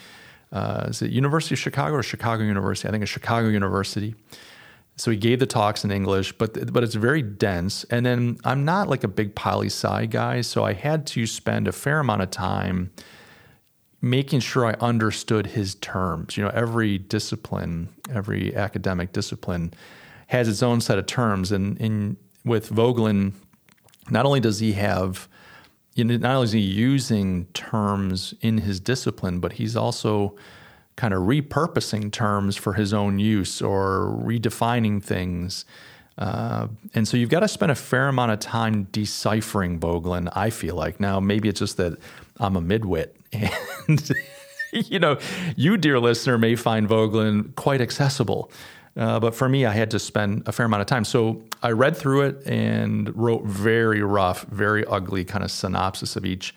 uh, 0.51 0.87
is 0.89 1.01
it 1.01 1.11
University 1.11 1.55
of 1.55 1.59
Chicago 1.59 1.95
or 1.95 2.03
Chicago 2.03 2.43
University? 2.43 2.87
I 2.87 2.91
think 2.91 3.03
it's 3.03 3.11
Chicago 3.11 3.47
University. 3.47 4.15
So 4.97 5.09
he 5.09 5.17
gave 5.17 5.39
the 5.39 5.45
talks 5.45 5.83
in 5.83 5.91
English, 5.91 6.33
but 6.33 6.71
but 6.71 6.83
it's 6.83 6.95
very 6.95 7.21
dense. 7.21 7.85
And 7.85 8.05
then 8.05 8.37
I'm 8.43 8.65
not 8.65 8.89
like 8.89 9.03
a 9.03 9.07
big 9.07 9.33
poli 9.33 9.67
sci 9.67 10.05
guy, 10.07 10.41
so 10.41 10.63
I 10.63 10.73
had 10.73 11.07
to 11.07 11.25
spend 11.25 11.67
a 11.67 11.71
fair 11.71 11.99
amount 11.99 12.21
of 12.21 12.29
time 12.29 12.91
making 14.01 14.41
sure 14.41 14.65
I 14.65 14.73
understood 14.73 15.47
his 15.47 15.75
terms. 15.75 16.35
You 16.35 16.43
know, 16.43 16.51
every 16.53 16.97
discipline, 16.97 17.89
every 18.13 18.55
academic 18.55 19.13
discipline 19.13 19.73
has 20.31 20.47
its 20.47 20.63
own 20.63 20.79
set 20.79 20.97
of 20.97 21.05
terms. 21.05 21.51
And 21.51 21.77
in 21.77 22.15
with 22.45 22.69
Voegelin, 22.69 23.33
not 24.09 24.25
only 24.25 24.39
does 24.39 24.59
he 24.59 24.71
have, 24.73 25.27
not 25.97 26.35
only 26.35 26.45
is 26.45 26.53
he 26.53 26.59
using 26.59 27.45
terms 27.47 28.33
in 28.39 28.59
his 28.59 28.79
discipline, 28.79 29.41
but 29.41 29.53
he's 29.53 29.75
also 29.75 30.33
kind 30.95 31.13
of 31.13 31.23
repurposing 31.23 32.13
terms 32.13 32.55
for 32.55 32.73
his 32.73 32.93
own 32.93 33.19
use 33.19 33.61
or 33.61 34.17
redefining 34.23 35.03
things. 35.03 35.65
Uh, 36.17 36.67
and 36.93 37.09
so 37.09 37.17
you've 37.17 37.29
got 37.29 37.41
to 37.41 37.47
spend 37.49 37.69
a 37.69 37.75
fair 37.75 38.07
amount 38.07 38.31
of 38.31 38.39
time 38.39 38.83
deciphering 38.93 39.81
Voegelin, 39.81 40.31
I 40.33 40.49
feel 40.49 40.75
like. 40.75 41.01
Now, 41.01 41.19
maybe 41.19 41.49
it's 41.49 41.59
just 41.59 41.75
that 41.75 41.97
I'm 42.39 42.55
a 42.55 42.61
midwit. 42.61 43.09
And, 43.33 44.11
you 44.71 44.99
know, 44.99 45.17
you, 45.57 45.75
dear 45.75 45.99
listener, 45.99 46.37
may 46.37 46.55
find 46.55 46.87
Voegelin 46.87 47.53
quite 47.55 47.81
accessible. 47.81 48.49
Uh, 48.97 49.19
but 49.19 49.33
for 49.33 49.47
me, 49.47 49.65
I 49.65 49.71
had 49.71 49.91
to 49.91 49.99
spend 49.99 50.47
a 50.47 50.51
fair 50.51 50.65
amount 50.65 50.81
of 50.81 50.87
time. 50.87 51.05
So 51.05 51.43
I 51.63 51.71
read 51.71 51.95
through 51.95 52.23
it 52.23 52.45
and 52.45 53.15
wrote 53.15 53.45
very 53.45 54.01
rough, 54.01 54.43
very 54.43 54.85
ugly 54.85 55.23
kind 55.23 55.43
of 55.43 55.51
synopsis 55.51 56.15
of 56.15 56.25
each 56.25 56.53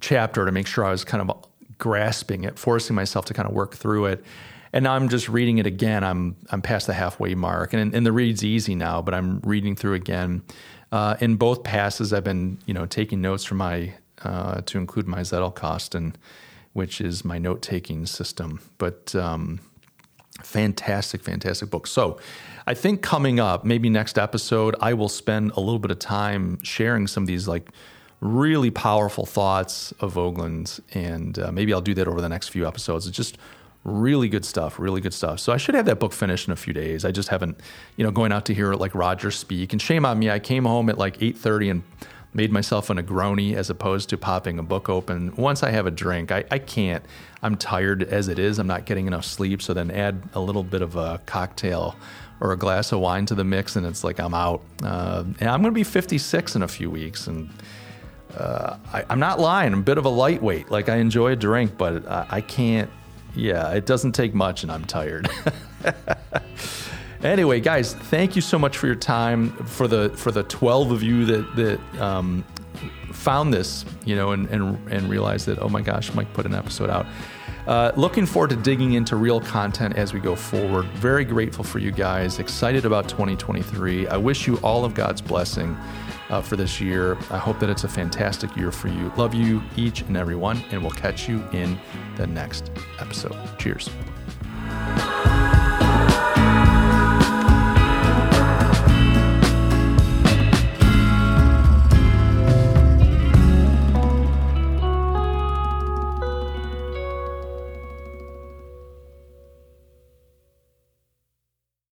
chapter 0.00 0.44
to 0.44 0.52
make 0.52 0.66
sure 0.66 0.84
I 0.84 0.90
was 0.90 1.04
kind 1.04 1.28
of 1.28 1.44
grasping 1.78 2.44
it, 2.44 2.58
forcing 2.58 2.94
myself 2.94 3.24
to 3.26 3.34
kind 3.34 3.48
of 3.48 3.54
work 3.54 3.74
through 3.74 4.06
it. 4.06 4.24
And 4.72 4.84
now 4.84 4.92
I'm 4.94 5.08
just 5.08 5.28
reading 5.28 5.58
it 5.58 5.66
again. 5.66 6.04
I'm 6.04 6.36
I'm 6.50 6.60
past 6.60 6.86
the 6.86 6.92
halfway 6.92 7.34
mark, 7.34 7.72
and 7.72 7.94
and 7.94 8.04
the 8.04 8.12
read's 8.12 8.44
easy 8.44 8.74
now. 8.74 9.00
But 9.00 9.14
I'm 9.14 9.40
reading 9.40 9.74
through 9.74 9.94
again. 9.94 10.42
Uh, 10.92 11.16
in 11.20 11.36
both 11.36 11.62
passes, 11.62 12.12
I've 12.12 12.24
been 12.24 12.58
you 12.66 12.74
know 12.74 12.84
taking 12.84 13.22
notes 13.22 13.44
for 13.44 13.54
my 13.54 13.94
uh, 14.22 14.60
to 14.66 14.76
include 14.76 15.08
my 15.08 15.20
Zettelkasten, 15.20 16.14
which 16.74 17.00
is 17.00 17.24
my 17.24 17.38
note 17.38 17.62
taking 17.62 18.04
system. 18.04 18.60
But 18.76 19.14
um, 19.14 19.60
fantastic, 20.42 21.22
fantastic 21.22 21.70
book. 21.70 21.86
So 21.86 22.18
I 22.66 22.74
think 22.74 23.02
coming 23.02 23.40
up, 23.40 23.64
maybe 23.64 23.90
next 23.90 24.18
episode, 24.18 24.76
I 24.80 24.94
will 24.94 25.08
spend 25.08 25.52
a 25.52 25.60
little 25.60 25.78
bit 25.78 25.90
of 25.90 25.98
time 25.98 26.58
sharing 26.62 27.06
some 27.06 27.24
of 27.24 27.26
these 27.26 27.48
like 27.48 27.70
really 28.20 28.70
powerful 28.70 29.24
thoughts 29.26 29.92
of 30.00 30.14
Voegelin's, 30.14 30.80
and 30.92 31.38
uh, 31.38 31.52
maybe 31.52 31.72
I'll 31.72 31.80
do 31.80 31.94
that 31.94 32.08
over 32.08 32.20
the 32.20 32.28
next 32.28 32.48
few 32.48 32.66
episodes. 32.66 33.06
It's 33.06 33.16
just 33.16 33.38
really 33.84 34.28
good 34.28 34.44
stuff, 34.44 34.78
really 34.78 35.00
good 35.00 35.14
stuff. 35.14 35.38
So 35.40 35.52
I 35.52 35.56
should 35.56 35.74
have 35.74 35.86
that 35.86 36.00
book 36.00 36.12
finished 36.12 36.48
in 36.48 36.52
a 36.52 36.56
few 36.56 36.72
days. 36.72 37.04
I 37.04 37.12
just 37.12 37.28
haven't, 37.28 37.60
you 37.96 38.04
know, 38.04 38.10
going 38.10 38.32
out 38.32 38.44
to 38.46 38.54
hear 38.54 38.74
like 38.74 38.94
Roger 38.94 39.30
speak. 39.30 39.72
And 39.72 39.80
shame 39.80 40.04
on 40.04 40.18
me, 40.18 40.30
I 40.30 40.40
came 40.40 40.64
home 40.64 40.90
at 40.90 40.98
like 40.98 41.22
eight 41.22 41.38
thirty 41.38 41.70
and 41.70 41.82
made 42.34 42.52
myself 42.52 42.90
a 42.90 42.94
Negroni 42.94 43.54
as 43.54 43.70
opposed 43.70 44.08
to 44.10 44.18
popping 44.18 44.58
a 44.58 44.62
book 44.62 44.88
open. 44.88 45.34
Once 45.36 45.62
I 45.62 45.70
have 45.70 45.86
a 45.86 45.90
drink, 45.90 46.30
I, 46.30 46.44
I 46.50 46.58
can't. 46.58 47.04
I'm 47.42 47.56
tired 47.56 48.02
as 48.02 48.28
it 48.28 48.38
is. 48.38 48.58
I'm 48.58 48.66
not 48.66 48.84
getting 48.84 49.06
enough 49.06 49.24
sleep. 49.24 49.62
So 49.62 49.72
then 49.72 49.90
add 49.90 50.22
a 50.34 50.40
little 50.40 50.62
bit 50.62 50.82
of 50.82 50.96
a 50.96 51.20
cocktail 51.26 51.96
or 52.40 52.52
a 52.52 52.56
glass 52.56 52.92
of 52.92 53.00
wine 53.00 53.26
to 53.26 53.34
the 53.34 53.44
mix, 53.44 53.76
and 53.76 53.84
it's 53.86 54.04
like 54.04 54.20
I'm 54.20 54.34
out. 54.34 54.62
Uh, 54.82 55.24
and 55.40 55.48
I'm 55.48 55.60
going 55.62 55.72
to 55.72 55.78
be 55.78 55.84
56 55.84 56.54
in 56.54 56.62
a 56.62 56.68
few 56.68 56.90
weeks, 56.90 57.26
and 57.26 57.50
uh, 58.36 58.76
I, 58.92 59.04
am 59.10 59.18
not 59.18 59.40
lying. 59.40 59.72
I'm 59.72 59.80
a 59.80 59.82
bit 59.82 59.98
of 59.98 60.04
a 60.04 60.10
lightweight. 60.10 60.70
Like 60.70 60.88
I 60.88 60.96
enjoy 60.96 61.32
a 61.32 61.36
drink, 61.36 61.76
but 61.76 62.06
I, 62.06 62.26
I 62.30 62.40
can't. 62.40 62.90
Yeah, 63.34 63.72
it 63.72 63.86
doesn't 63.86 64.12
take 64.12 64.34
much, 64.34 64.62
and 64.62 64.72
I'm 64.72 64.84
tired. 64.84 65.28
anyway, 67.22 67.60
guys, 67.60 67.94
thank 67.94 68.36
you 68.36 68.42
so 68.42 68.58
much 68.58 68.76
for 68.76 68.86
your 68.86 68.96
time. 68.96 69.50
For 69.66 69.88
the 69.88 70.10
for 70.10 70.30
the 70.30 70.42
12 70.44 70.92
of 70.92 71.02
you 71.02 71.24
that 71.26 71.56
that 71.56 72.02
um, 72.02 72.44
found 73.12 73.52
this, 73.52 73.84
you 74.04 74.16
know, 74.16 74.32
and, 74.32 74.48
and 74.48 74.92
and 74.92 75.08
realized 75.10 75.46
that 75.46 75.58
oh 75.60 75.68
my 75.68 75.82
gosh, 75.82 76.12
Mike 76.14 76.32
put 76.32 76.46
an 76.46 76.54
episode 76.54 76.90
out. 76.90 77.06
Uh, 77.66 77.92
looking 77.96 78.24
forward 78.24 78.48
to 78.48 78.56
digging 78.56 78.94
into 78.94 79.14
real 79.14 79.42
content 79.42 79.94
as 79.96 80.14
we 80.14 80.20
go 80.20 80.34
forward. 80.34 80.86
Very 80.94 81.24
grateful 81.24 81.62
for 81.62 81.78
you 81.78 81.90
guys. 81.90 82.38
Excited 82.38 82.86
about 82.86 83.10
2023. 83.10 84.08
I 84.08 84.16
wish 84.16 84.46
you 84.46 84.56
all 84.58 84.86
of 84.86 84.94
God's 84.94 85.20
blessing 85.20 85.76
uh, 86.30 86.40
for 86.40 86.56
this 86.56 86.80
year. 86.80 87.18
I 87.30 87.36
hope 87.36 87.58
that 87.60 87.68
it's 87.68 87.84
a 87.84 87.88
fantastic 87.88 88.56
year 88.56 88.72
for 88.72 88.88
you. 88.88 89.12
Love 89.18 89.34
you 89.34 89.62
each 89.76 90.00
and 90.00 90.16
every 90.16 90.36
one, 90.36 90.62
and 90.70 90.80
we'll 90.80 90.92
catch 90.92 91.28
you 91.28 91.44
in 91.52 91.78
the 92.16 92.26
next 92.26 92.70
episode. 93.00 93.36
Cheers. 93.58 93.90